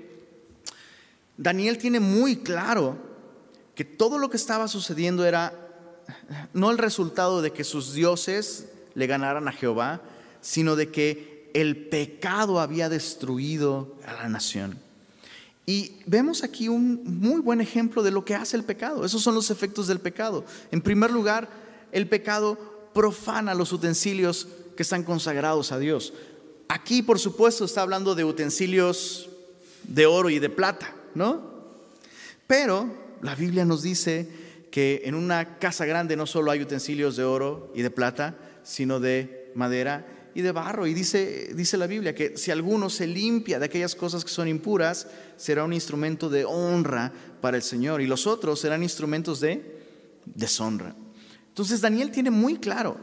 [1.36, 2.96] Daniel tiene muy claro
[3.74, 5.52] que todo lo que estaba sucediendo era
[6.52, 10.02] no el resultado de que sus dioses le ganaran a Jehová,
[10.40, 14.78] sino de que el pecado había destruido a la nación.
[15.66, 19.04] Y vemos aquí un muy buen ejemplo de lo que hace el pecado.
[19.04, 20.44] Esos son los efectos del pecado.
[20.70, 21.48] En primer lugar,
[21.90, 22.58] el pecado
[22.92, 26.12] profana los utensilios que están consagrados a Dios.
[26.68, 29.28] Aquí, por supuesto, está hablando de utensilios
[29.84, 31.54] de oro y de plata, ¿no?
[32.46, 32.88] Pero
[33.22, 34.28] la Biblia nos dice
[34.70, 39.00] que en una casa grande no solo hay utensilios de oro y de plata, sino
[39.00, 40.86] de madera y de barro.
[40.86, 44.48] Y dice, dice la Biblia que si alguno se limpia de aquellas cosas que son
[44.48, 48.00] impuras, será un instrumento de honra para el Señor.
[48.00, 49.78] Y los otros serán instrumentos de
[50.26, 50.94] deshonra.
[51.48, 52.96] Entonces Daniel tiene muy claro,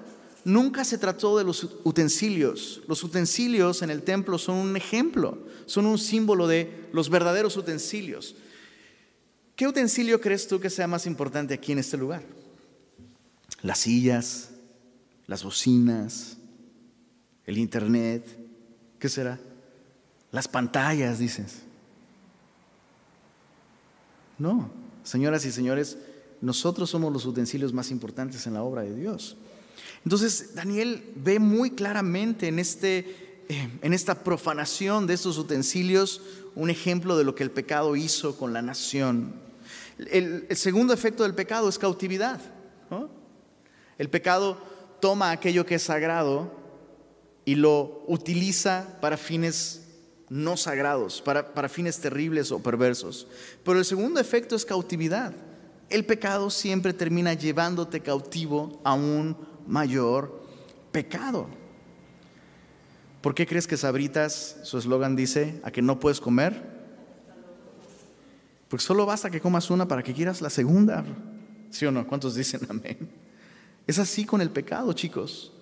[0.43, 2.81] nunca se trató de los utensilios.
[2.87, 8.35] Los utensilios en el templo son un ejemplo, son un símbolo de los verdaderos utensilios.
[9.55, 12.23] ¿Qué utensilio crees tú que sea más importante aquí en este lugar?
[13.61, 14.49] Las sillas,
[15.27, 16.37] las bocinas,
[17.45, 18.25] el internet,
[18.97, 19.39] ¿qué será?
[20.31, 21.61] Las pantallas, dices.
[24.39, 24.71] No,
[25.03, 25.97] señoras y señores,
[26.41, 29.37] nosotros somos los utensilios más importantes en la obra de Dios.
[30.03, 32.99] Entonces Daniel ve muy claramente en, este,
[33.49, 36.21] eh, en esta profanación de estos utensilios
[36.55, 39.33] un ejemplo de lo que el pecado hizo con la nación.
[39.97, 42.39] El, segundo efecto del pecado es cautividad.
[43.97, 44.57] El pecado
[44.99, 46.51] toma aquello que es sagrado
[47.45, 49.77] y lo utiliza para fines
[50.29, 53.27] no sagrados, para, para fines terribles o perversos.
[53.63, 55.33] Pero el segundo efecto es cautividad.
[55.89, 59.35] El pecado siempre termina llevándote cautivo a un
[59.67, 60.43] mayor
[60.91, 61.47] pecado.
[63.21, 66.81] ¿Por qué crees que Sabritas, su eslogan dice, a que no puedes comer?
[68.67, 71.03] Porque solo basta que comas una para que quieras la segunda.
[71.69, 72.07] ¿Sí o no?
[72.07, 73.09] ¿Cuántos dicen amén?
[73.85, 75.53] Es así con el pecado, chicos.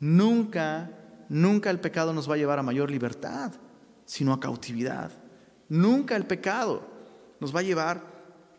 [0.00, 0.90] Nunca,
[1.28, 3.52] nunca el pecado nos va a llevar a mayor libertad,
[4.04, 5.12] sino a cautividad.
[5.68, 6.88] Nunca el pecado
[7.38, 8.02] nos va a llevar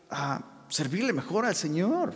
[0.10, 2.14] a servirle mejor al Señor,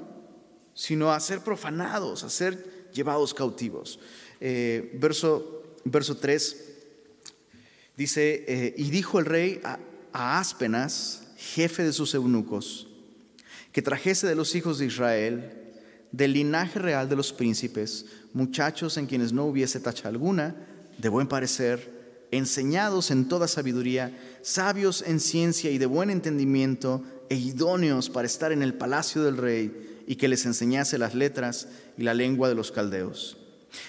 [0.76, 4.00] sino a ser profanados, a ser llevados cautivos.
[4.40, 6.66] Eh, verso, verso 3
[7.98, 9.80] dice, eh, y dijo el rey a,
[10.14, 12.88] a Aspenas, jefe de sus eunucos,
[13.72, 15.52] que trajese de los hijos de Israel,
[16.12, 20.56] del linaje real de los príncipes, muchachos en quienes no hubiese tacha alguna,
[20.98, 27.36] de buen parecer, enseñados en toda sabiduría, sabios en ciencia y de buen entendimiento, e
[27.36, 32.04] idóneos para estar en el palacio del rey, y que les enseñase las letras y
[32.04, 33.38] la lengua de los caldeos.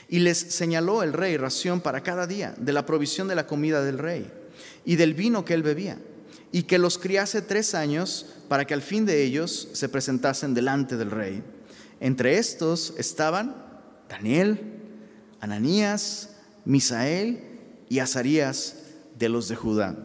[0.09, 3.83] Y les señaló el rey ración para cada día de la provisión de la comida
[3.83, 4.31] del rey
[4.85, 5.99] y del vino que él bebía,
[6.53, 10.97] y que los criase tres años para que al fin de ellos se presentasen delante
[10.97, 11.43] del rey.
[12.01, 13.55] Entre estos estaban
[14.09, 14.61] Daniel,
[15.41, 16.31] Ananías,
[16.65, 17.41] Misael
[17.89, 18.77] y Azarías
[19.19, 19.97] de los de Judá.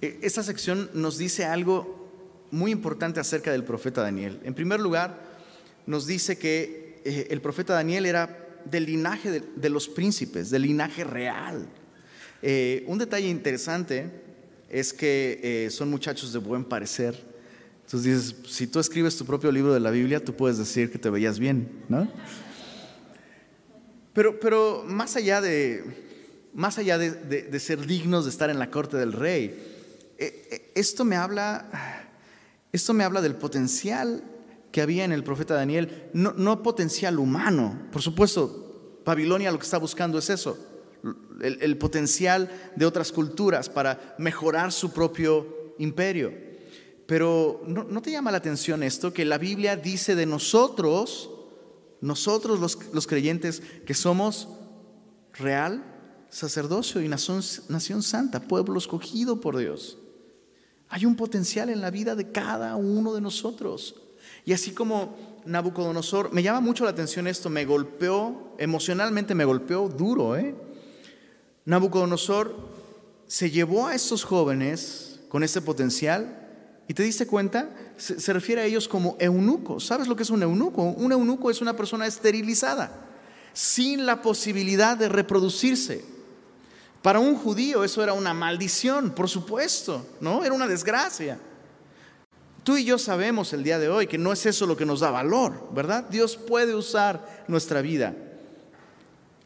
[0.00, 1.95] E, esta sección nos dice algo
[2.50, 4.40] muy importante acerca del profeta Daniel.
[4.44, 5.20] En primer lugar,
[5.86, 11.04] nos dice que eh, el profeta Daniel era del linaje de, los príncipes, del linaje
[11.04, 11.68] real.
[12.42, 14.10] Eh, un detalle interesante
[14.68, 17.16] es que eh, son muchachos de buen parecer.
[17.84, 20.98] Entonces dices, si tú escribes tu propio libro de la Biblia, tú puedes decir que
[20.98, 22.10] te veías bien, ¿no?
[24.12, 25.84] Pero, pero más allá, de,
[26.52, 29.54] más allá de, ser dignos de estar en la corte del rey,
[30.74, 32.05] esto me habla
[32.72, 34.22] esto me habla del potencial
[34.72, 37.88] que había en el profeta Daniel, no, potencial humano.
[37.90, 40.58] Por supuesto, Babilonia lo que está buscando es eso,
[41.40, 46.32] el, potencial de otras culturas para mejorar su propio imperio.
[47.06, 49.14] Pero ¿no, te llama la atención esto?
[49.14, 51.30] Que la Biblia dice de nosotros,
[52.00, 54.48] nosotros los, los creyentes, que somos
[55.32, 55.84] real
[56.28, 59.96] sacerdocio y nación, nación santa, pueblo escogido por Dios.
[60.88, 63.96] Hay un potencial en la vida de cada uno de nosotros.
[64.44, 69.88] Y así como Nabucodonosor, me llama mucho la atención esto, me golpeó, emocionalmente me golpeó
[69.88, 70.36] duro.
[70.36, 70.54] ¿eh?
[71.64, 72.54] Nabucodonosor
[73.26, 76.42] se llevó a estos jóvenes con ese potencial
[76.88, 79.84] y te diste cuenta, se, se refiere a ellos como eunucos.
[79.86, 80.82] ¿Sabes lo que es un eunuco?
[80.82, 83.08] Un eunuco es una persona esterilizada,
[83.52, 86.15] sin la posibilidad de reproducirse.
[87.02, 90.44] Para un judío eso era una maldición, por supuesto, ¿no?
[90.44, 91.38] Era una desgracia.
[92.64, 94.98] Tú y yo sabemos el día de hoy que no es eso lo que nos
[94.98, 96.04] da valor, ¿verdad?
[96.10, 98.16] Dios puede usar nuestra vida,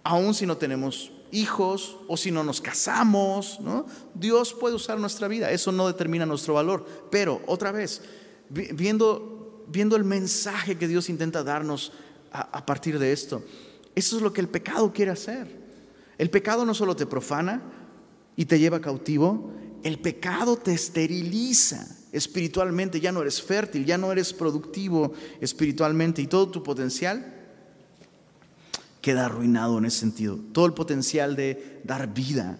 [0.02, 3.86] aun si no tenemos hijos o si no nos casamos, ¿no?
[4.14, 6.86] Dios puede usar nuestra vida, eso no determina nuestro valor.
[7.10, 8.00] Pero otra vez,
[8.48, 11.92] viendo, viendo el mensaje que Dios intenta darnos
[12.32, 13.42] a partir de esto,
[13.94, 15.59] eso es lo que el pecado quiere hacer.
[16.20, 17.62] El pecado no solo te profana
[18.36, 24.12] y te lleva cautivo, el pecado te esteriliza espiritualmente, ya no eres fértil, ya no
[24.12, 27.40] eres productivo espiritualmente y todo tu potencial
[29.00, 30.38] queda arruinado en ese sentido.
[30.52, 32.58] Todo el potencial de dar vida.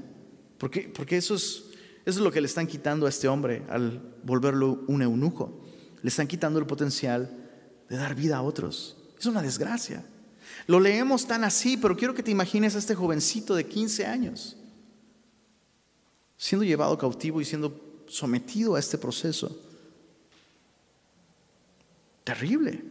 [0.57, 1.65] Porque, porque eso, es,
[2.07, 5.61] eso es lo que le están quitando a este hombre al volverlo un eunuco.
[6.01, 7.47] Le están quitando el potencial
[7.91, 8.97] de dar vida a otros.
[9.19, 10.03] Es una desgracia.
[10.71, 14.57] Lo leemos tan así, pero quiero que te imagines a este jovencito de 15 años
[16.37, 19.59] siendo llevado cautivo y siendo sometido a este proceso.
[22.23, 22.85] Terrible.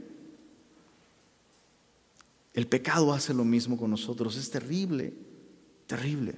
[2.54, 5.13] El pecado hace lo mismo con nosotros, es terrible,
[5.88, 6.36] terrible.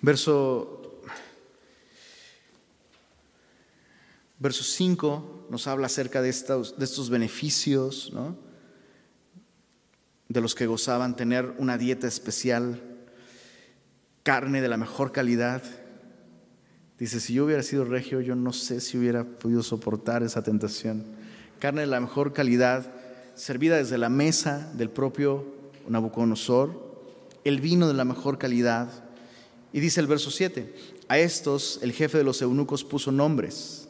[0.00, 1.02] Verso,
[4.38, 8.47] verso 5 nos habla acerca de estos, de estos beneficios, ¿no?
[10.28, 12.80] De los que gozaban tener una dieta especial,
[14.22, 15.62] carne de la mejor calidad.
[16.98, 21.04] Dice, si yo hubiera sido regio, yo no sé si hubiera podido soportar esa tentación.
[21.58, 22.92] Carne de la mejor calidad,
[23.34, 25.46] servida desde la mesa del propio
[25.88, 26.88] Nabucodonosor,
[27.44, 28.90] el vino de la mejor calidad.
[29.72, 30.74] Y dice el verso 7,
[31.08, 33.88] a estos el jefe de los eunucos puso nombres.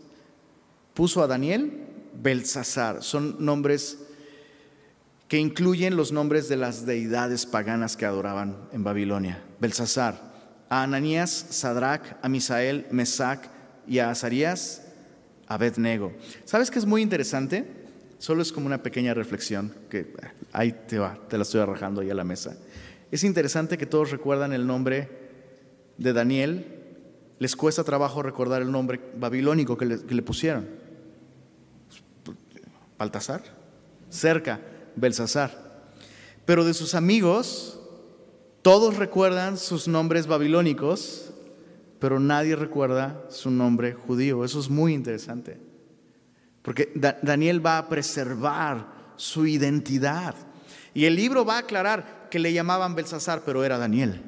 [0.94, 1.86] Puso a Daniel
[2.22, 3.02] Belsasar.
[3.02, 3.98] Son nombres
[5.28, 9.42] que incluyen los nombres de las deidades paganas que adoraban en Babilonia.
[9.60, 10.26] Belsasar.
[10.70, 13.48] A Ananías, Sadrach, a Misael, Mesac
[13.86, 14.86] y a Azarías,
[15.46, 16.12] Abednego.
[16.44, 17.66] ¿Sabes qué es muy interesante?
[18.18, 20.14] Solo es como una pequeña reflexión que eh,
[20.52, 22.56] ahí te va, te la estoy arrojando ahí a la mesa.
[23.10, 25.08] Es interesante que todos recuerdan el nombre
[25.96, 26.66] de Daniel,
[27.38, 30.68] les cuesta trabajo recordar el nombre babilónico que le, pusieron.
[32.98, 33.42] Baltasar,
[34.10, 34.60] cerca,
[35.00, 35.68] Belsasar.
[36.44, 37.78] Pero de sus amigos,
[38.62, 41.30] todos recuerdan sus nombres babilónicos,
[41.98, 44.44] pero nadie recuerda su nombre judío.
[44.44, 45.58] Eso es muy interesante.
[46.62, 46.90] Porque
[47.22, 50.34] Daniel va a preservar su identidad.
[50.94, 54.22] Y el libro va a aclarar que le llamaban Belsasar, pero era Daniel.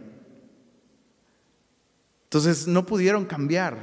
[2.24, 3.78] Entonces no pudieron cambiar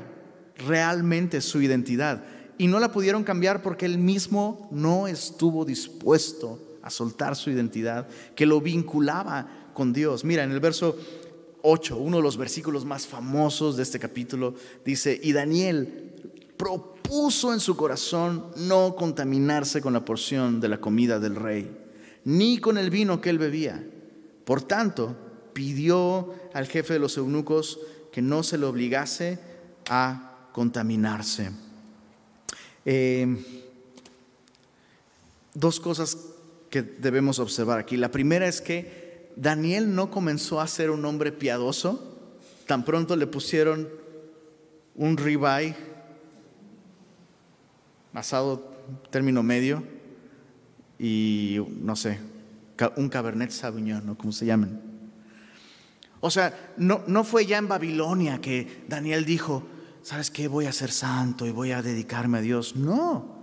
[0.57, 2.23] realmente su identidad.
[2.57, 8.07] Y no la pudieron cambiar porque él mismo no estuvo dispuesto a soltar su identidad,
[8.35, 10.23] que lo vinculaba con Dios.
[10.23, 10.97] Mira, en el verso
[11.61, 16.13] 8, uno de los versículos más famosos de este capítulo, dice, y Daniel
[17.03, 21.75] puso en su corazón no contaminarse con la porción de la comida del rey,
[22.25, 23.83] ni con el vino que él bebía.
[24.43, 25.15] Por tanto,
[25.53, 27.79] pidió al jefe de los eunucos
[28.11, 29.39] que no se le obligase
[29.89, 31.51] a contaminarse.
[32.85, 33.37] Eh,
[35.53, 36.17] dos cosas
[36.69, 37.97] que debemos observar aquí.
[37.97, 42.17] La primera es que Daniel no comenzó a ser un hombre piadoso,
[42.65, 43.87] tan pronto le pusieron
[44.95, 45.75] un ribeye
[48.13, 48.73] asado
[49.11, 49.83] término medio
[50.99, 52.19] y no sé,
[52.95, 54.17] un Cabernet Sauvignon, ¿no?
[54.17, 54.81] Como se llaman.
[56.19, 59.63] O sea, no, no fue ya en Babilonia que Daniel dijo,
[60.01, 60.47] ¿sabes qué?
[60.47, 62.75] Voy a ser santo y voy a dedicarme a Dios.
[62.75, 63.36] No,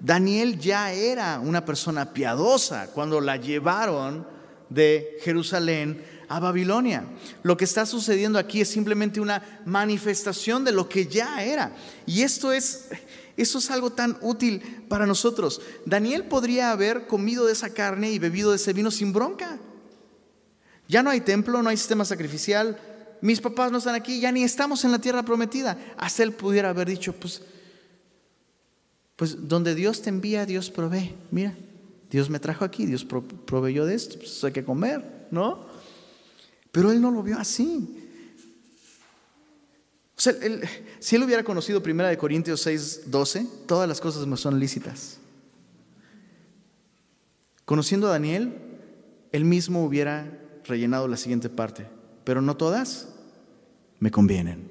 [0.00, 4.26] Daniel ya era una persona piadosa cuando la llevaron
[4.68, 7.04] de Jerusalén a Babilonia.
[7.42, 11.74] Lo que está sucediendo aquí es simplemente una manifestación de lo que ya era.
[12.06, 12.88] Y esto es,
[13.36, 15.60] eso es algo tan útil para nosotros.
[15.84, 19.58] Daniel podría haber comido de esa carne y bebido de ese vino sin bronca.
[20.86, 22.78] Ya no hay templo, no hay sistema sacrificial.
[23.20, 25.76] Mis papás no están aquí, ya ni estamos en la tierra prometida.
[25.96, 27.42] Hasta él pudiera haber dicho, pues,
[29.18, 31.12] pues donde Dios te envía, Dios provee.
[31.32, 31.52] Mira,
[32.08, 35.66] Dios me trajo aquí, Dios proveyó de esto, pues hay que comer, ¿no?
[36.70, 38.08] Pero él no lo vio así.
[40.16, 40.34] O sea,
[41.00, 45.18] si él hubiera conocido 1 Corintios 6, 12, todas las cosas me son lícitas.
[47.64, 48.56] Conociendo a Daniel,
[49.32, 51.88] él mismo hubiera rellenado la siguiente parte,
[52.22, 53.08] pero no todas
[53.98, 54.68] me convienen.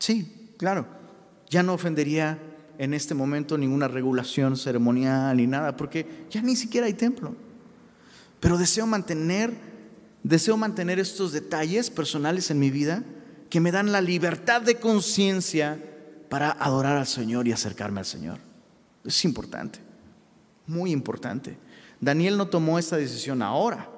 [0.00, 0.88] Sí, claro,
[1.48, 2.49] ya no ofendería
[2.80, 7.36] en este momento ninguna regulación ceremonial ni nada, porque ya ni siquiera hay templo.
[8.40, 9.52] Pero deseo mantener,
[10.22, 13.04] deseo mantener estos detalles personales en mi vida
[13.50, 15.78] que me dan la libertad de conciencia
[16.30, 18.38] para adorar al Señor y acercarme al Señor.
[19.04, 19.78] Es importante,
[20.66, 21.58] muy importante.
[22.00, 23.90] Daniel no tomó esta decisión ahora.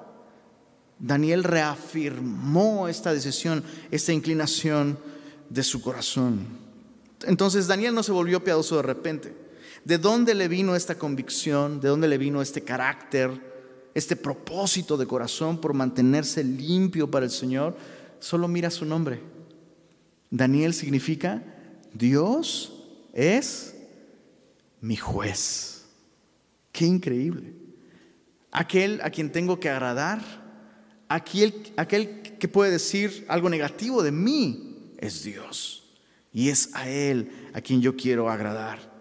[0.99, 4.99] Daniel reafirmó esta decisión, esta inclinación
[5.51, 6.62] de su corazón.
[7.27, 9.35] Entonces Daniel no se volvió piadoso de repente.
[9.85, 11.81] ¿De dónde le vino esta convicción?
[11.81, 13.31] ¿De dónde le vino este carácter?
[13.95, 17.77] Este propósito de corazón por mantenerse limpio para el Señor.
[18.21, 19.21] Solo mira su nombre.
[20.31, 21.43] Daniel significa
[21.93, 22.73] Dios
[23.13, 23.75] es
[24.81, 25.85] mi juez.
[26.73, 27.55] Qué increíble.
[28.51, 30.21] Aquel a quien tengo que agradar,
[31.09, 35.82] aquel, aquel que puede decir algo negativo de mí, es Dios.
[36.33, 38.92] Y es a Él a quien yo quiero agradar.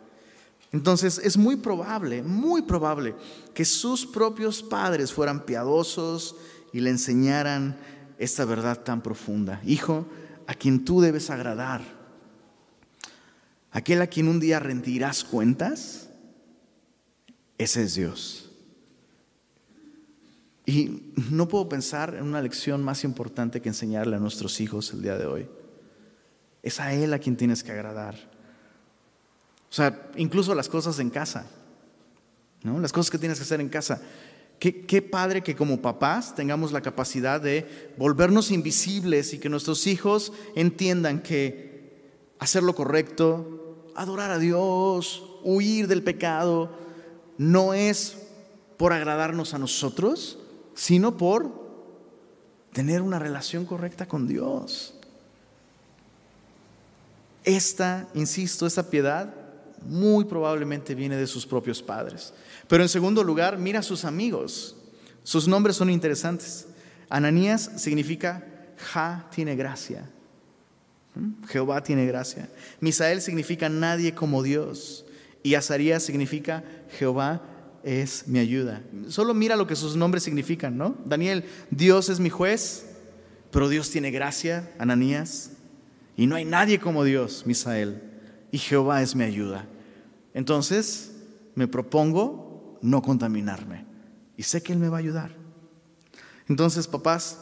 [0.72, 3.15] Entonces es muy probable, muy probable
[3.54, 6.36] que sus propios padres fueran piadosos
[6.72, 7.78] y le enseñaran
[8.18, 9.62] esta verdad tan profunda.
[9.66, 10.08] Hijo,
[10.47, 11.82] a quien tú debes agradar,
[13.72, 16.10] aquel a quien un día rendirás cuentas,
[17.58, 18.49] ese es Dios.
[20.66, 25.01] Y no puedo pensar en una lección más importante que enseñarle a nuestros hijos el
[25.01, 25.49] día de hoy.
[26.64, 28.16] Es a Él a quien tienes que agradar.
[29.70, 31.45] O sea, incluso las cosas en casa,
[32.64, 32.80] ¿no?
[32.80, 34.01] Las cosas que tienes que hacer en casa.
[34.59, 40.34] Qué, padre que como papás tengamos la capacidad de volvernos invisibles y que nuestros hijos
[40.55, 41.95] entiendan que
[42.38, 46.78] hacer lo correcto, adorar a Dios, huir del pecado,
[47.39, 48.18] no es
[48.78, 50.38] por agradarnos a nosotros,
[50.76, 51.51] sino por
[52.72, 55.01] tener una relación correcta con Dios.
[57.44, 59.34] Esta, insisto, esta piedad
[59.86, 62.34] muy probablemente viene de sus propios padres.
[62.68, 64.76] Pero en segundo lugar, mira a sus amigos.
[65.24, 66.68] Sus nombres son interesantes.
[67.10, 68.46] Ananías significa
[68.78, 70.10] Ja tiene gracia.
[71.16, 71.46] ¿Mm?
[71.48, 72.50] Jehová tiene gracia.
[72.80, 75.06] Misael significa nadie como Dios.
[75.44, 76.64] Y Azarías significa
[76.98, 77.42] Jehová
[77.84, 78.82] es mi ayuda.
[79.10, 80.96] Solo mira lo que sus nombres significan, ¿no?
[81.06, 82.86] Daniel, Dios es mi juez,
[83.52, 85.52] pero Dios tiene gracia, Ananías.
[86.22, 87.99] Y no hay nadie como Dios, Misael.
[88.51, 89.65] Y Jehová es mi ayuda.
[90.36, 91.15] Entonces,
[91.55, 93.86] me propongo no contaminarme.
[94.38, 95.32] Y sé que Él me va a ayudar.
[96.47, 97.39] Entonces, papás,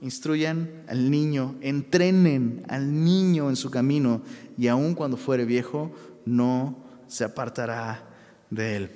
[0.00, 4.22] instruyan al niño, entrenen al niño en su camino
[4.56, 5.92] y aun cuando fuere viejo,
[6.24, 8.10] no se apartará
[8.48, 8.90] de él.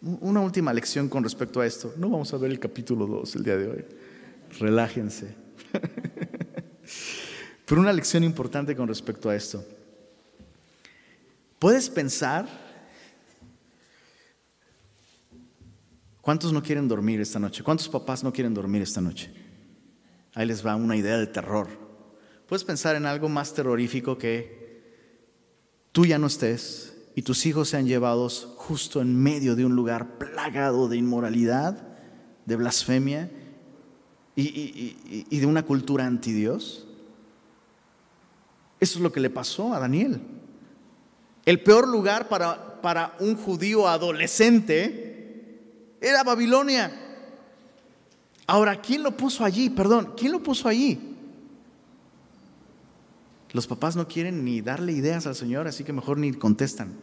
[0.00, 1.92] Una última lección con respecto a esto.
[1.98, 3.84] No vamos a ver el capítulo 2 el día de hoy.
[4.58, 5.34] Relájense.
[7.70, 9.64] Pero una lección importante con respecto a esto.
[11.60, 12.48] ¿Puedes pensar
[16.20, 17.62] cuántos no quieren dormir esta noche?
[17.62, 19.32] ¿Cuántos papás no quieren dormir esta noche?
[20.34, 21.68] Ahí les va una idea de terror.
[22.48, 24.82] Puedes pensar en algo más terrorífico que
[25.92, 30.18] tú ya no estés y tus hijos sean llevados justo en medio de un lugar
[30.18, 31.86] plagado de inmoralidad,
[32.46, 33.30] de blasfemia
[34.34, 36.88] y, de una cultura anti Dios.
[38.80, 40.20] Eso es lo que le pasó a Daniel.
[41.44, 45.58] El peor lugar para, para un judío adolescente
[46.00, 46.90] era Babilonia.
[48.46, 49.70] Ahora, ¿quién lo puso allí?
[49.70, 50.98] Perdón, ¿quién lo puso allí?
[53.52, 56.94] Los papás no quieren ni darle ideas al Señor, así que mejor ni contestan.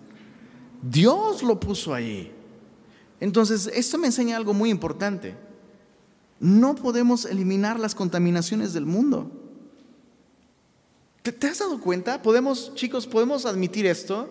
[0.81, 2.31] Dios lo puso allí.
[3.19, 5.35] Entonces, esto me enseña algo muy importante.
[6.39, 9.31] No podemos eliminar las contaminaciones del mundo.
[11.27, 12.21] ¿Te, ¿Te, has dado cuenta?
[12.21, 14.29] Podemos, chicos, podemos admitir esto.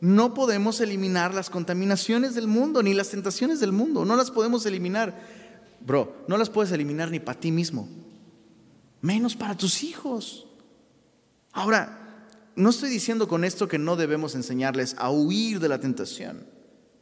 [0.00, 4.04] No podemos eliminar las contaminaciones del mundo, ni las tentaciones del mundo.
[4.04, 5.16] No las podemos eliminar.
[5.78, 7.88] Bro, no las puedes eliminar ni para ti mismo,
[9.00, 10.48] menos para tus hijos.
[11.52, 16.44] Ahora, no estoy diciendo con esto que no debemos enseñarles a huir de la tentación,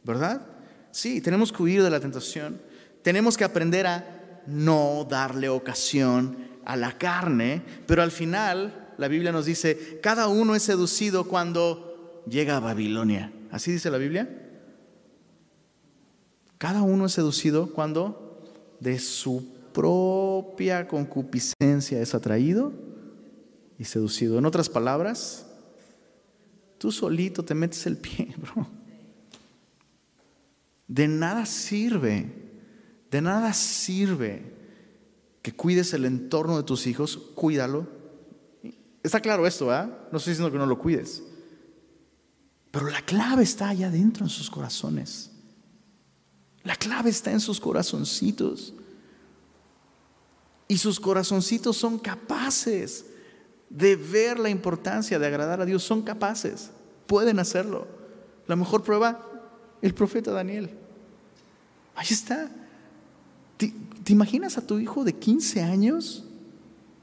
[0.03, 0.45] ¿verdad?
[0.91, 2.61] Sí, tenemos que huir de la tentación.
[3.01, 9.31] Tenemos que aprender a no darle ocasión a la carne, pero al final la Biblia
[9.31, 13.31] nos dice, cada uno es seducido cuando llega a Babilonia.
[13.51, 14.27] ¿Así dice la Biblia?
[16.57, 18.41] Cada uno es seducido cuando
[18.79, 22.73] de su propia concupiscencia es atraído
[23.77, 24.39] y seducido.
[24.39, 25.45] En otras palabras,
[26.77, 28.67] tú solito te metes el pie, bro.
[30.87, 32.31] De nada sirve,
[33.11, 34.57] de nada sirve
[35.41, 37.96] que cuides el entorno de tus hijos, cuídalo.
[39.07, 39.89] Está claro esto, ¿ah?
[40.11, 41.23] No estoy diciendo que no lo cuides.
[42.71, 45.31] Pero la clave está allá adentro en sus corazones.
[46.63, 48.73] La clave está en sus corazoncitos.
[50.67, 53.05] Y sus corazoncitos son capaces
[53.69, 55.83] de ver la importancia de agradar a Dios.
[55.83, 56.71] Son capaces,
[57.05, 57.87] pueden hacerlo.
[58.45, 59.25] La mejor prueba,
[59.81, 60.69] el profeta Daniel.
[61.95, 62.51] Ahí está.
[63.55, 63.73] ¿Te,
[64.09, 66.25] imaginas a tu hijo de 15 años?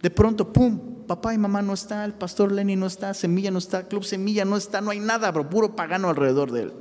[0.03, 0.94] De pronto, ¡pum!
[1.07, 4.45] Papá y mamá no está, el pastor Lenny no está, Semilla no está, Club Semilla
[4.45, 6.73] no está, no hay nada, bro, puro pagano alrededor de él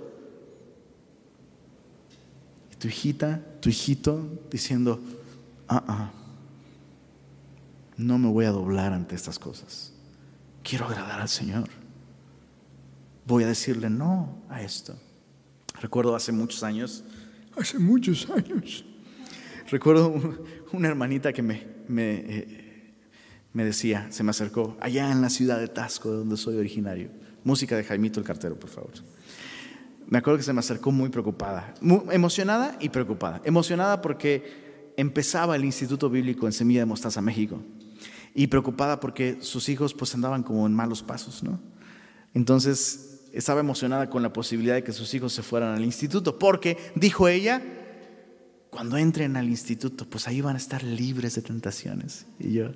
[2.84, 5.00] tu hijita, tu hijito, diciendo,
[5.70, 6.12] ah, ah,
[7.96, 9.94] no me voy a doblar ante estas cosas.
[10.62, 11.70] Quiero agradar al Señor.
[13.26, 14.98] Voy a decirle no a esto.
[15.80, 17.06] Recuerdo hace muchos años,
[17.58, 18.84] hace muchos años,
[19.70, 20.14] recuerdo
[20.74, 22.63] una hermanita que me, me, eh,
[23.54, 27.10] me decía, se me acercó, allá en la ciudad de Tasco, de donde soy originario.
[27.44, 28.92] Música de Jaimito el Cartero, por favor
[30.08, 31.74] me acuerdo que se me acercó muy preocupada,
[32.12, 33.42] emocionada y preocupada.
[33.44, 37.62] Emocionada porque empezaba el Instituto Bíblico en Semilla de Mostaza, México,
[38.36, 41.60] y preocupada porque sus hijos pues andaban como en malos pasos, ¿no?
[42.34, 46.78] Entonces estaba emocionada con la posibilidad de que sus hijos se fueran al instituto, porque,
[46.96, 47.62] dijo ella,
[48.70, 52.28] cuando entren al instituto, pues ahí van a estar libres de tentaciones.
[52.40, 52.72] Y yo,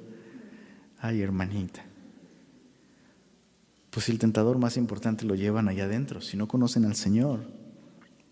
[0.99, 1.83] ay hermanita,
[3.89, 7.41] pues el tentador más importante lo llevan allá adentro, si no conocen al Señor,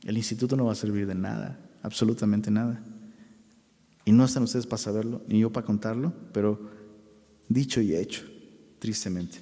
[0.04, 2.84] el instituto no va a servir de nada, absolutamente nada.
[4.06, 6.70] Y no están ustedes para saberlo, ni yo para contarlo, pero
[7.50, 8.24] dicho y hecho,
[8.78, 9.40] tristemente.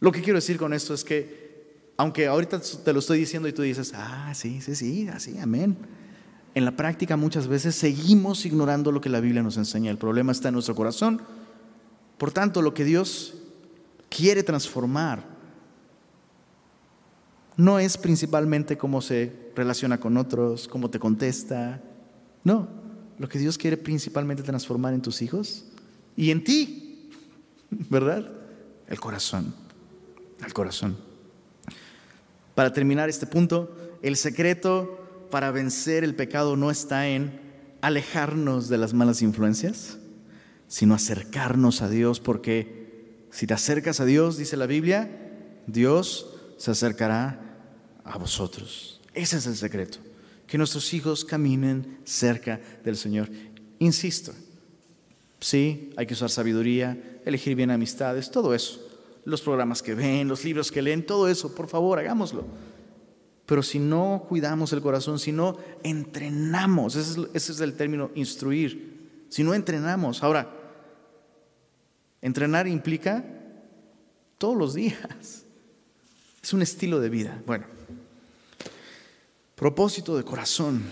[0.00, 1.46] Lo que quiero decir con esto es que
[1.96, 5.78] Aunque ahorita te lo estoy diciendo y tú dices, ah, sí, sí, sí, así, amén.
[6.54, 9.90] En la práctica muchas veces seguimos ignorando lo que la Biblia nos enseña.
[9.90, 11.22] El problema está en nuestro corazón.
[12.18, 13.34] Por tanto, lo que Dios
[14.08, 15.36] quiere transformar
[17.56, 21.82] no es principalmente cómo se relaciona con otros, cómo te contesta.
[22.44, 22.68] No,
[23.18, 25.64] lo que Dios quiere principalmente transformar en tus hijos
[26.16, 27.10] y en ti,
[27.70, 28.30] ¿verdad?
[28.88, 29.54] El corazón,
[30.44, 30.96] el corazón.
[32.54, 37.40] Para terminar este punto, el secreto para vencer el pecado no está en
[37.80, 39.98] alejarnos de las malas influencias,
[40.68, 45.10] sino acercarnos a Dios, porque si te acercas a Dios, dice la Biblia,
[45.66, 47.58] Dios se acercará
[48.04, 49.00] a vosotros.
[49.14, 49.98] Ese es el secreto,
[50.46, 53.30] que nuestros hijos caminen cerca del Señor.
[53.78, 54.32] Insisto,
[55.40, 58.86] sí, hay que usar sabiduría, elegir bien amistades, todo eso
[59.26, 62.44] los programas que ven, los libros que leen, todo eso, por favor, hagámoslo.
[63.44, 68.95] Pero si no cuidamos el corazón, si no entrenamos, ese es, el término instruir,
[69.36, 70.50] si no entrenamos, ahora,
[72.22, 73.22] entrenar implica
[74.38, 75.44] todos los días,
[76.42, 77.42] es un estilo de vida.
[77.44, 77.66] Bueno,
[79.54, 80.82] propósito de corazón,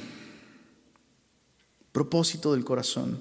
[1.90, 3.18] propósito del corazón.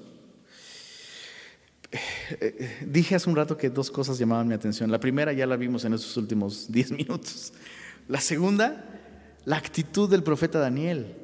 [2.84, 4.90] Dije hace un rato que dos cosas llamaban mi atención.
[4.90, 7.54] La primera ya la vimos en estos últimos diez minutos.
[8.08, 8.84] La segunda,
[9.46, 11.16] la actitud del profeta Daniel.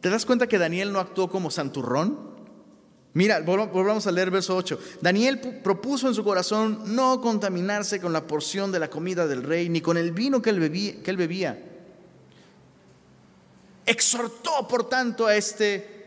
[0.00, 2.29] ¿Te das cuenta que Daniel no actuó como santurrón?
[3.12, 4.78] Mira, volvamos a leer verso 8.
[5.00, 9.68] Daniel propuso en su corazón no contaminarse con la porción de la comida del rey,
[9.68, 11.58] ni con el vino que él bebía.
[13.84, 16.00] Exhortó, por tanto, a este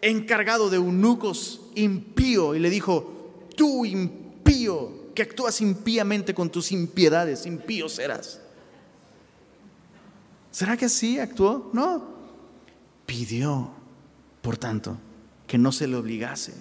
[0.00, 7.46] encargado de eunucos impío y le dijo, tú impío, que actúas impíamente con tus impiedades,
[7.46, 8.40] impío serás.
[10.50, 11.70] ¿Será que así actuó?
[11.72, 12.18] No.
[13.06, 13.70] Pidió,
[14.42, 14.96] por tanto,
[15.48, 16.52] que no se le obligase.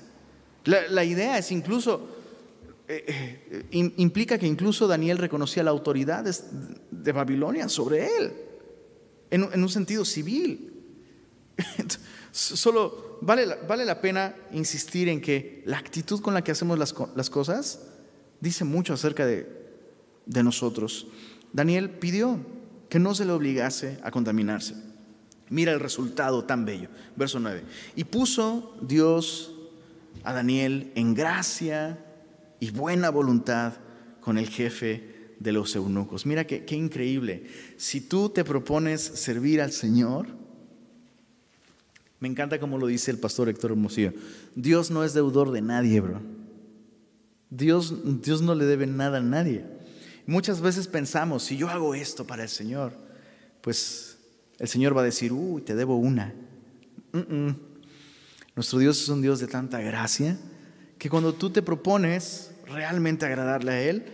[0.66, 2.10] La, idea es incluso,
[2.88, 8.34] eh, eh, implica que incluso Daniel reconocía la autoridad de, Babilonia sobre él,
[9.30, 10.74] en, un sentido civil.
[12.32, 16.94] Solo vale, vale la pena insistir en que la actitud con la que hacemos las,
[17.16, 17.80] las cosas
[18.42, 19.48] dice mucho acerca de,
[20.26, 21.08] de nosotros.
[21.54, 22.40] Daniel pidió
[22.90, 24.87] que no se le obligase a contaminarse.
[25.50, 26.90] Mira el resultado tan bello.
[27.16, 27.64] Verso 9.
[27.96, 29.54] Y puso Dios
[30.24, 32.00] a Daniel en gracia
[32.60, 33.74] y buena voluntad
[34.22, 36.26] con el jefe de los eunucos.
[36.26, 37.46] Mira qué, increíble.
[37.78, 40.28] Si tú te propones servir al Señor,
[42.20, 44.14] me encanta como lo dice el pastor Héctor Hermosillo.
[44.56, 46.22] Dios no es deudor de nadie, bro.
[47.50, 49.64] Dios, Dios no le debe nada a nadie.
[50.26, 52.92] Muchas veces pensamos, si yo hago esto para el Señor,
[53.62, 54.07] pues
[54.60, 56.34] el Señor va a decir, uy, te debo una.
[58.56, 60.38] Nuestro Dios es un Dios de tanta gracia
[60.98, 64.06] que cuando tú te propones realmente agradarle a Él,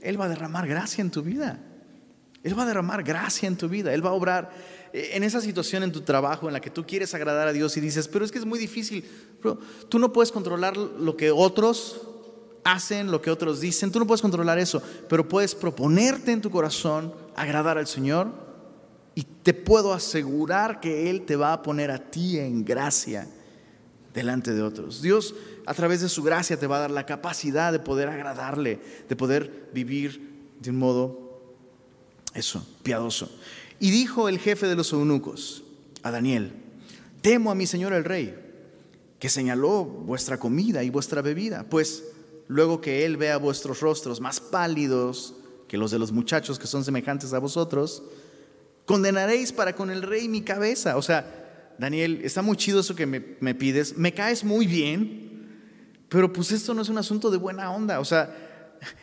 [0.00, 1.60] Él va a derramar gracia en tu vida.
[2.42, 3.92] Él va a derramar gracia en tu vida.
[3.92, 4.52] Él va a obrar
[4.92, 7.80] en esa situación en tu trabajo en la que tú quieres agradar a Dios y
[7.80, 9.04] dices, pero es que es muy difícil,
[9.88, 12.00] tú no puedes controlar lo que otros
[12.64, 16.50] hacen, lo que otros dicen, tú no puedes controlar eso, pero puedes proponerte en tu
[16.50, 18.45] corazón agradar al Señor
[19.16, 23.26] y te puedo asegurar que Él te va a poner a ti en gracia
[24.14, 25.00] delante de otros.
[25.02, 28.78] Dios a través de su gracia te va a dar la capacidad de poder agradarle,
[29.08, 31.42] de poder vivir de un modo,
[32.34, 33.34] eso, piadoso.
[33.80, 35.64] Y dijo el jefe de los eunucos
[36.02, 36.52] a Daniel,
[37.22, 38.38] temo a mi señor el rey,
[39.18, 42.04] que señaló vuestra comida y vuestra bebida, pues
[42.48, 45.34] luego que él vea vuestros rostros más pálidos
[45.68, 48.02] que los de los muchachos que son semejantes a vosotros,
[48.86, 50.96] condenaréis para con el rey mi cabeza.
[50.96, 55.26] O sea, Daniel, está muy chido eso que me, me pides, me caes muy bien,
[56.08, 58.00] pero pues esto no es un asunto de buena onda.
[58.00, 58.34] O sea,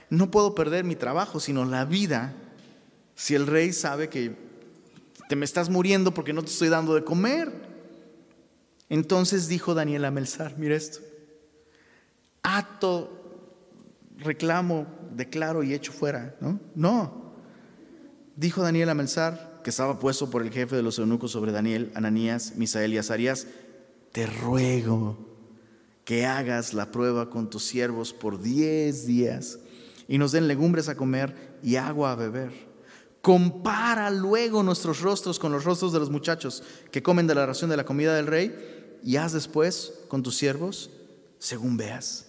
[0.09, 2.33] no puedo perder mi trabajo, sino la vida,
[3.15, 4.35] si el rey sabe que
[5.29, 7.51] te me estás muriendo porque no te estoy dando de comer.
[8.89, 10.99] Entonces dijo Daniel a Melzar, mira esto,
[12.43, 13.23] ato,
[14.17, 16.35] reclamo, declaro y echo fuera.
[16.39, 17.23] No, no.
[18.35, 18.93] Dijo Daniel a
[19.63, 23.47] que estaba puesto por el jefe de los eunucos sobre Daniel, Ananías, Misael y Azarías,
[24.11, 25.17] te ruego
[26.05, 29.59] que hagas la prueba con tus siervos por diez días
[30.07, 32.73] y nos den legumbres a comer y agua a beber
[33.23, 36.61] Compara luego nuestros rostros con los rostros de los muchachos
[36.91, 40.35] que comen de la ración de la comida del rey y haz después con tus
[40.35, 40.89] siervos
[41.39, 42.25] según veas.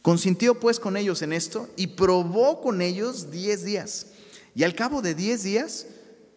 [0.00, 4.06] Consintió pues con ellos en esto y probó con ellos diez días.
[4.54, 5.86] Y al cabo de diez días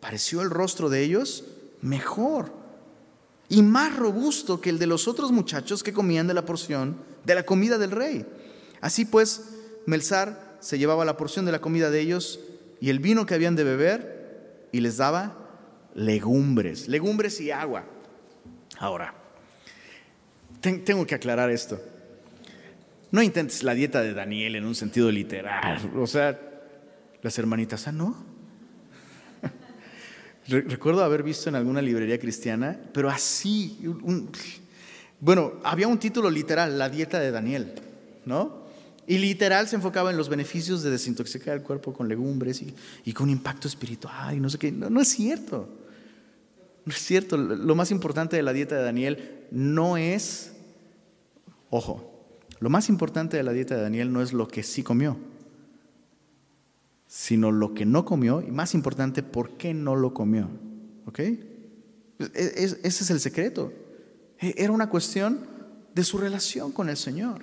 [0.02, 1.46] pareció el rostro de ellos
[1.82, 2.52] mejor
[3.48, 7.36] y más robusto que el de los otros muchachos que comían de la porción de
[7.36, 8.26] la comida del rey.
[8.82, 9.50] Así pues,
[9.86, 12.40] Melzar se llevaba la porción de la comida de ellos
[12.80, 15.38] y el vino que habían de beber y les daba
[15.96, 17.86] legumbres, legumbres y agua.
[18.80, 19.14] Ahora,
[20.62, 21.80] tengo que aclarar esto.
[23.12, 25.92] No intentes la dieta de Daniel en un sentido literal.
[25.98, 26.40] O sea,
[27.22, 28.31] las hermanitas, ah, no.
[30.48, 33.78] Recuerdo haber visto en alguna librería cristiana, pero así,
[35.20, 37.74] bueno, había un título literal, La dieta de Daniel,
[38.26, 38.62] ¿no?
[39.08, 42.64] Y literal se enfocaba en los beneficios de desintoxicar el cuerpo con legumbres
[43.06, 44.72] y, con impacto espiritual y no sé qué.
[44.72, 45.70] no es cierto.
[46.86, 47.38] No es cierto.
[47.38, 50.54] Lo más importante de la dieta de Daniel no es,
[51.70, 52.26] ojo,
[52.60, 55.18] lo más importante de la dieta de Daniel no es lo que sí comió
[57.12, 60.48] sino lo que no comió y más importante, por qué no lo comió.
[61.06, 61.20] ¿Ok?
[61.20, 61.42] E,
[62.24, 63.74] ese es el secreto.
[64.40, 65.46] E, era una cuestión
[65.94, 67.42] de su relación con el Señor,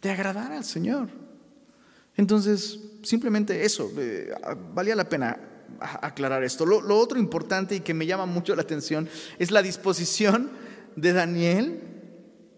[0.00, 1.08] de agradar al Señor.
[2.14, 4.32] Entonces, simplemente eso, eh,
[4.72, 5.36] valía la pena
[5.80, 6.64] aclarar esto.
[6.64, 9.08] Lo, otro importante y que me llama mucho la atención
[9.40, 10.48] es la disposición
[10.94, 11.80] de Daniel,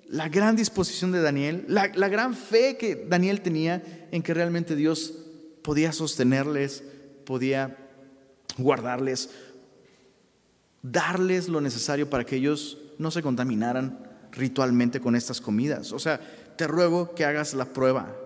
[0.08, 4.76] la gran disposición de Daniel, la, la gran fe que Daniel tenía en que realmente
[4.76, 5.24] Dios
[5.68, 6.82] podía sostenerles,
[7.26, 7.76] podía
[8.56, 9.28] guardarles,
[10.80, 13.98] darles lo necesario para que ellos no se contaminaran
[14.32, 15.92] ritualmente con estas comidas.
[15.92, 16.22] O sea,
[16.56, 18.16] te ruego que hagas la prueba.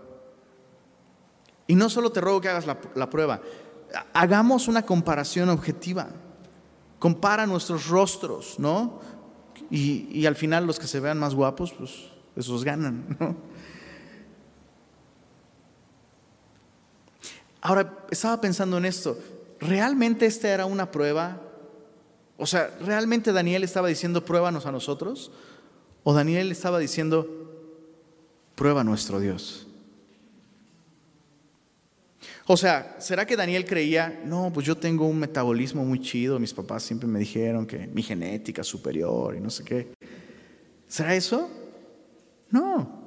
[1.66, 2.64] Y no solo te ruego que hagas
[2.94, 3.40] la, prueba,
[4.12, 6.10] hagamos una comparación objetiva.
[7.00, 9.00] Compara nuestros rostros, ¿no?
[9.68, 12.04] Y, al final los que se vean más guapos, pues
[12.36, 13.34] esos ganan, ¿no?
[17.62, 19.16] Ahora, estaba pensando en esto.
[19.60, 21.40] ¿Realmente esta era una prueba?
[22.36, 25.30] O sea, ¿realmente Daniel estaba diciendo pruébanos a nosotros?
[26.02, 27.28] ¿O Daniel estaba diciendo
[28.56, 29.68] prueba nuestro Dios?
[32.46, 36.52] O sea, ¿será que Daniel creía, no, pues yo tengo un metabolismo muy chido, mis
[36.52, 39.92] papás siempre me dijeron que mi genética es superior y no sé qué?
[40.88, 41.48] ¿Será eso?
[42.50, 43.00] No.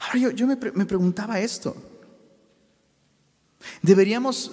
[0.00, 1.74] Ahora yo, me, me preguntaba esto.
[3.82, 4.50] Deberíamos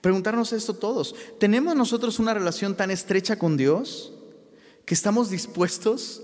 [0.00, 1.14] preguntarnos esto todos.
[1.38, 4.12] ¿Tenemos nosotros una relación tan estrecha con Dios
[4.84, 6.22] que estamos dispuestos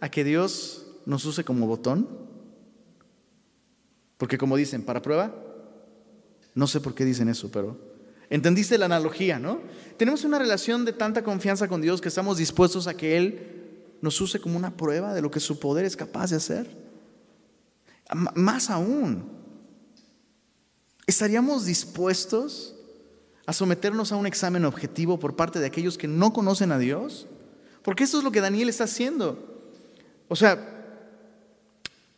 [0.00, 2.08] a que Dios nos use como botón?
[4.16, 5.34] Porque como dicen, para prueba,
[6.54, 7.78] no sé por qué dicen eso, pero
[8.28, 9.60] entendiste la analogía, ¿no?
[9.96, 14.20] Tenemos una relación de tanta confianza con Dios que estamos dispuestos a que Él nos
[14.20, 16.68] use como una prueba de lo que su poder es capaz de hacer.
[18.34, 19.39] más aún,
[21.10, 22.72] ¿Estaríamos dispuestos
[23.44, 27.26] a someternos a un examen objetivo por parte de aquellos que no conocen a Dios?
[27.82, 29.36] Porque eso es lo que Daniel está haciendo.
[30.28, 31.02] O sea,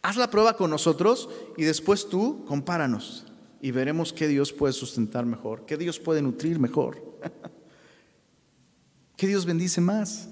[0.02, 3.24] haz la prueba con nosotros y después tú compáranos
[3.62, 7.02] y veremos qué Dios puede sustentar mejor, qué Dios puede nutrir mejor,
[9.16, 10.28] qué Dios bendice más,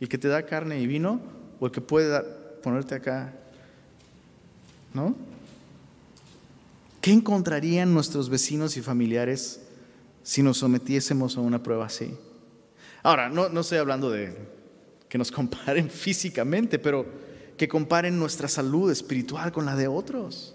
[0.00, 1.20] el que te da carne y vino
[1.60, 2.18] o el que puede
[2.62, 3.34] ponerte acá,
[4.94, 5.33] ¿no?
[7.04, 9.60] ¿Qué encontrarían nuestros vecinos y familiares
[10.22, 12.16] si nos sometiésemos a una prueba así?
[13.02, 14.34] Ahora, no, no estoy hablando de
[15.06, 17.04] que nos comparen físicamente, pero
[17.58, 20.54] que comparen nuestra salud espiritual con la de otros.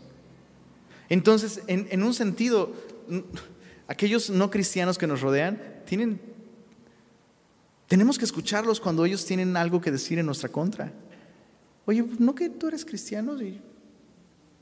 [1.08, 2.74] Entonces, en, en un sentido,
[3.88, 6.20] aquellos no cristianos que nos rodean tienen,
[7.88, 10.91] tenemos que escucharlos cuando ellos tienen algo que decir en nuestra contra.
[11.86, 13.38] Oye, ¿no que tú eres cristiano?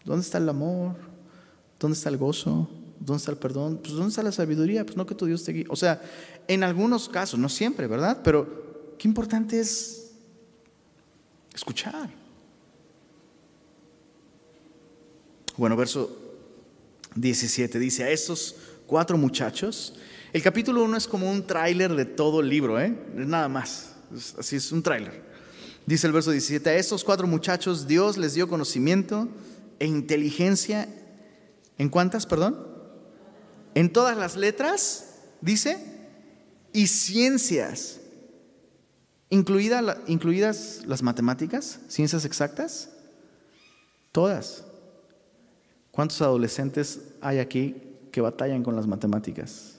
[0.03, 1.15] ¿Dónde está el amor?
[1.79, 2.69] ¿Dónde está el gozo?
[2.99, 3.77] ¿Dónde está el perdón?
[3.77, 4.85] Pues ¿dónde está la sabiduría?
[4.85, 5.65] Pues no que tu Dios te guíe.
[5.69, 6.01] O sea,
[6.47, 8.21] en algunos casos, no siempre, ¿verdad?
[8.23, 10.11] Pero qué importante es
[11.53, 12.09] escuchar.
[15.57, 16.15] Bueno, verso
[17.15, 18.55] 17 dice, a estos
[18.85, 19.95] cuatro muchachos,
[20.33, 22.95] el capítulo 1 es como un tráiler de todo el libro, ¿eh?
[23.15, 23.95] Nada más,
[24.37, 25.25] así es un tráiler.
[25.85, 29.29] Dice el verso 17, a estos cuatro muchachos Dios les dio conocimiento
[29.79, 30.87] e inteligencia
[31.77, 32.67] ¿En cuántas, perdón?
[33.75, 35.77] En todas las letras, dice,
[36.73, 37.99] y ciencias,
[39.29, 42.89] incluidas las matemáticas, ciencias exactas,
[44.11, 44.63] todas.
[45.91, 47.75] ¿Cuántos adolescentes hay aquí
[48.11, 49.75] que batallan con las matemáticas?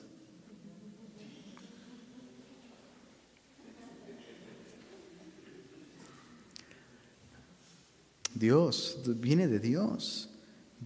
[8.34, 10.30] Dios, viene de Dios.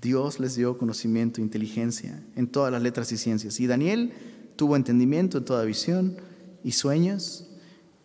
[0.02, 3.60] Dios les dio conocimiento, inteligencia en todas las letras y ciencias.
[3.60, 4.12] Y Daniel
[4.56, 6.16] tuvo entendimiento en toda visión
[6.64, 7.46] y sueños.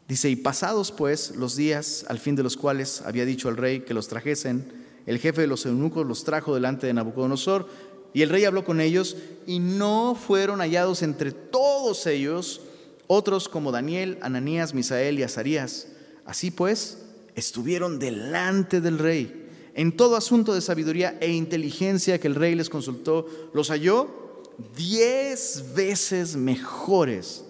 [0.07, 3.81] Dice, y pasados pues los días al fin de los cuales había dicho al rey
[3.81, 4.71] que los trajesen,
[5.07, 7.67] el jefe de los eunucos los trajo delante de Nabucodonosor,
[8.13, 9.17] y el rey habló con ellos,
[9.47, 12.61] y no fueron hallados entre todos ellos
[13.07, 15.87] otros como Daniel, Ananías, Misael y Azarías.
[16.25, 16.99] Así pues,
[17.35, 19.46] estuvieron delante del rey.
[19.77, 24.43] En todo asunto de sabiduría e inteligencia que el rey les consultó, los halló
[24.75, 27.45] diez veces mejores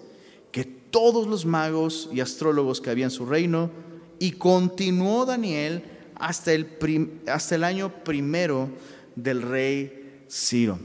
[0.52, 3.70] que todos los magos y astrólogos que había en su reino.
[4.18, 5.82] Y continuó Daniel
[6.16, 8.68] hasta el, año primero
[9.16, 10.78] del rey Ciro.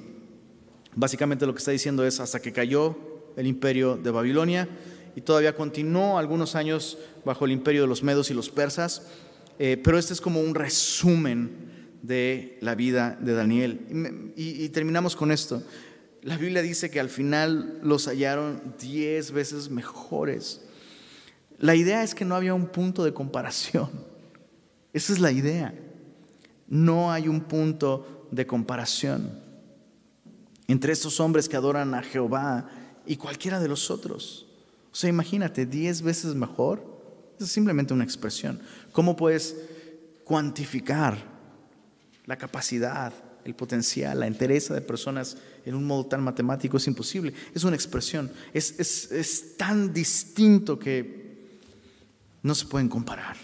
[0.95, 2.95] Básicamente lo que está diciendo es hasta que cayó
[3.35, 4.69] el imperio de Babilonia
[5.13, 9.07] y todavía continuó algunos años bajo el imperio de los medos y los persas,
[9.59, 11.51] eh, pero este es como un resumen
[12.01, 14.33] de la vida de Daniel.
[14.35, 15.63] Y, y, terminamos con esto.
[16.21, 20.61] La Biblia dice que al final los hallaron diez veces mejores.
[21.59, 23.89] La idea es que no había un punto de comparación.
[24.91, 25.73] Esa es la idea.
[26.67, 29.43] No hay un punto de comparación
[30.67, 32.69] entre estos hombres que adoran a Jehová
[33.05, 34.47] y cualquiera de los otros.
[34.91, 36.92] O sea, imagínate, diez veces mejor.
[37.43, 38.59] Es simplemente una expresión.
[38.91, 39.55] ¿Cómo puedes
[40.23, 41.17] cuantificar
[42.25, 43.13] la capacidad,
[43.43, 46.77] el potencial, la entereza de personas en un modo tan matemático?
[46.77, 47.33] Es imposible.
[47.53, 48.31] Es una expresión.
[48.53, 51.23] Es, es, es tan distinto que
[52.41, 53.35] no se pueden comparar.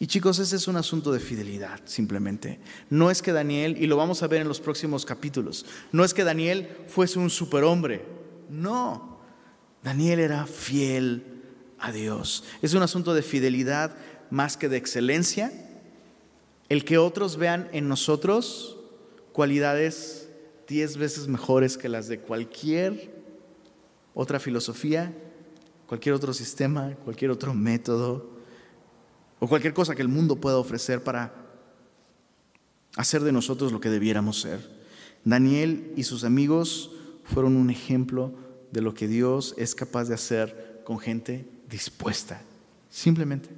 [0.00, 2.60] Y chicos, ese es un asunto de fidelidad, simplemente.
[2.88, 6.14] No es que Daniel, y lo vamos a ver en los próximos capítulos, no es
[6.14, 8.04] que Daniel fuese un superhombre.
[8.48, 9.18] No,
[9.82, 11.37] Daniel era fiel
[11.80, 12.44] a Dios.
[12.62, 13.96] Es un asunto de fidelidad
[14.30, 15.52] más que de excelencia.
[16.68, 18.76] El que otros vean en nosotros
[19.32, 20.28] cualidades
[20.66, 23.10] diez veces mejores que las de cualquier
[24.14, 25.12] otra filosofía,
[25.86, 28.30] cualquier otro sistema, cualquier otro método
[29.40, 31.32] o cualquier cosa que el mundo pueda ofrecer para
[32.96, 34.78] hacer de nosotros lo que debiéramos ser.
[35.24, 36.90] Daniel y sus amigos
[37.24, 38.32] fueron un ejemplo
[38.72, 42.40] de lo que Dios es capaz de hacer con gente dispuesta.
[42.90, 43.48] Simplemente.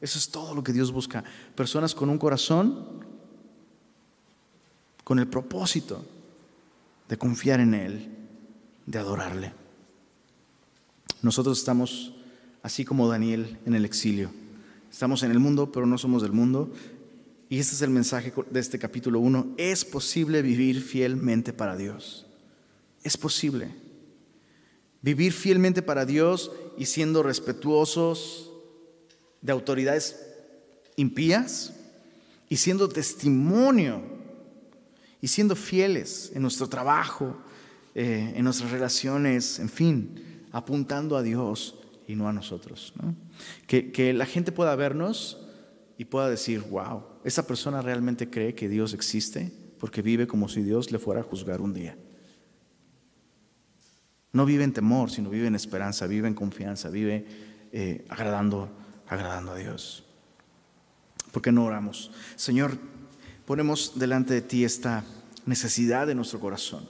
[0.00, 1.22] Eso es todo lo que Dios busca.
[1.54, 3.04] Personas con un corazón,
[5.04, 6.04] con el propósito
[7.08, 8.08] de confiar en Él,
[8.86, 9.52] de adorarle.
[11.22, 12.14] Nosotros estamos,
[12.62, 14.30] así como Daniel, en el exilio.
[14.90, 16.72] Estamos en el mundo, pero no somos del mundo.
[17.48, 19.54] Y este es el mensaje de este capítulo 1.
[19.58, 22.26] Es posible vivir fielmente para Dios.
[23.02, 23.70] Es posible.
[25.02, 28.50] Vivir fielmente para Dios y siendo respetuosos
[29.40, 30.26] de autoridades
[30.96, 31.72] impías
[32.48, 34.02] y siendo testimonio
[35.20, 37.36] y siendo fieles en nuestro trabajo,
[37.94, 41.76] eh, en nuestras relaciones, en fin, apuntando a Dios
[42.06, 42.92] y no a nosotros.
[43.66, 45.38] Que, que la gente pueda vernos
[45.96, 50.62] y pueda decir, wow, esa persona realmente cree que Dios existe porque vive como si
[50.62, 51.96] Dios le fuera a juzgar un día.
[54.32, 57.26] No vive en temor, sino vive en esperanza, vive en confianza, vive
[57.72, 58.68] eh, agradando,
[59.08, 60.04] agradando a Dios.
[61.32, 62.10] ¿Por qué no oramos?
[62.36, 62.78] Señor,
[63.44, 65.04] ponemos delante de ti esta
[65.46, 66.88] necesidad de nuestro corazón.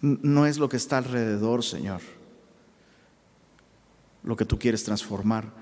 [0.00, 2.00] No es lo que está alrededor, Señor,
[4.22, 5.52] lo que tú quieres transformar.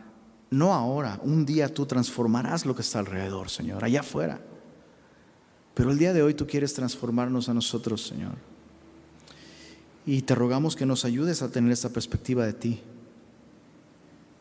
[0.50, 4.40] No ahora, un día tú transformarás lo que está alrededor, Señor, allá afuera.
[5.76, 8.32] Pero el día de hoy tú quieres transformarnos a nosotros, Señor.
[10.06, 12.80] Y te rogamos que nos ayudes a tener esta perspectiva de ti.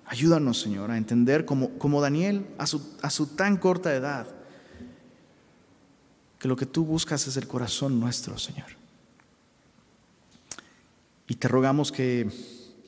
[0.06, 4.28] Ayúdanos, Señor, a entender como, como Daniel a su, a su tan corta edad,
[6.40, 8.68] que lo que tú buscas es el corazón nuestro, Señor.
[11.28, 12.30] Y te rogamos que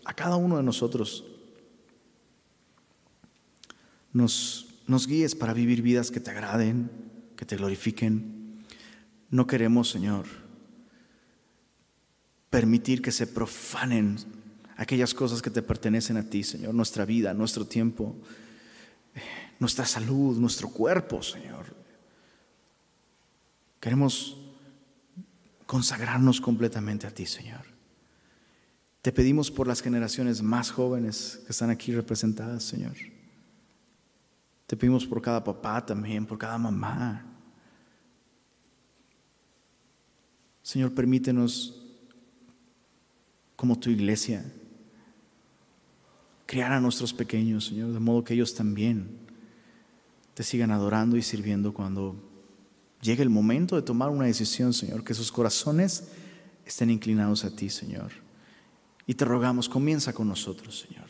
[0.06, 1.26] a cada uno de nosotros
[4.14, 7.07] nos, nos guíes para vivir vidas que te agraden,
[7.38, 8.38] que te glorifiquen
[9.30, 10.26] no queremos, Señor,
[12.50, 14.18] permitir que se profanen
[14.78, 18.16] aquellas cosas que te pertenecen a ti, Señor, nuestra vida, nuestro tiempo,
[19.60, 21.76] nuestra salud, nuestro cuerpo, Señor.
[23.80, 24.38] Queremos
[25.66, 27.66] consagrarnos completamente a ti, Señor.
[29.02, 32.96] Te pedimos por las generaciones más jóvenes que están aquí representadas, Señor.
[34.68, 37.26] Te pedimos por cada papá también, por cada mamá,
[40.68, 41.82] Señor, permítenos,
[43.56, 44.44] como tu iglesia,
[46.46, 49.18] criar a nuestros pequeños, Señor, de modo que ellos también
[50.34, 52.22] te sigan adorando y sirviendo cuando
[53.02, 56.10] llegue el momento de tomar una decisión, Señor, que sus corazones
[56.66, 58.12] estén inclinados a ti, Señor.
[59.06, 61.08] Y te rogamos, comienza con nosotros, Señor.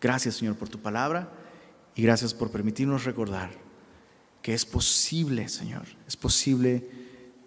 [0.00, 1.43] Gracias, Señor, por tu palabra
[1.94, 3.50] y gracias por permitirnos recordar
[4.42, 6.88] que es posible, Señor, es posible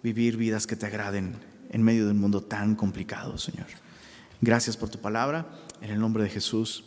[0.02, 1.36] vivir vidas que te agraden
[1.70, 3.66] en medio de un mundo tan complicado, Señor.
[4.40, 5.46] Gracias por tu palabra,
[5.80, 6.84] en el nombre de Jesús.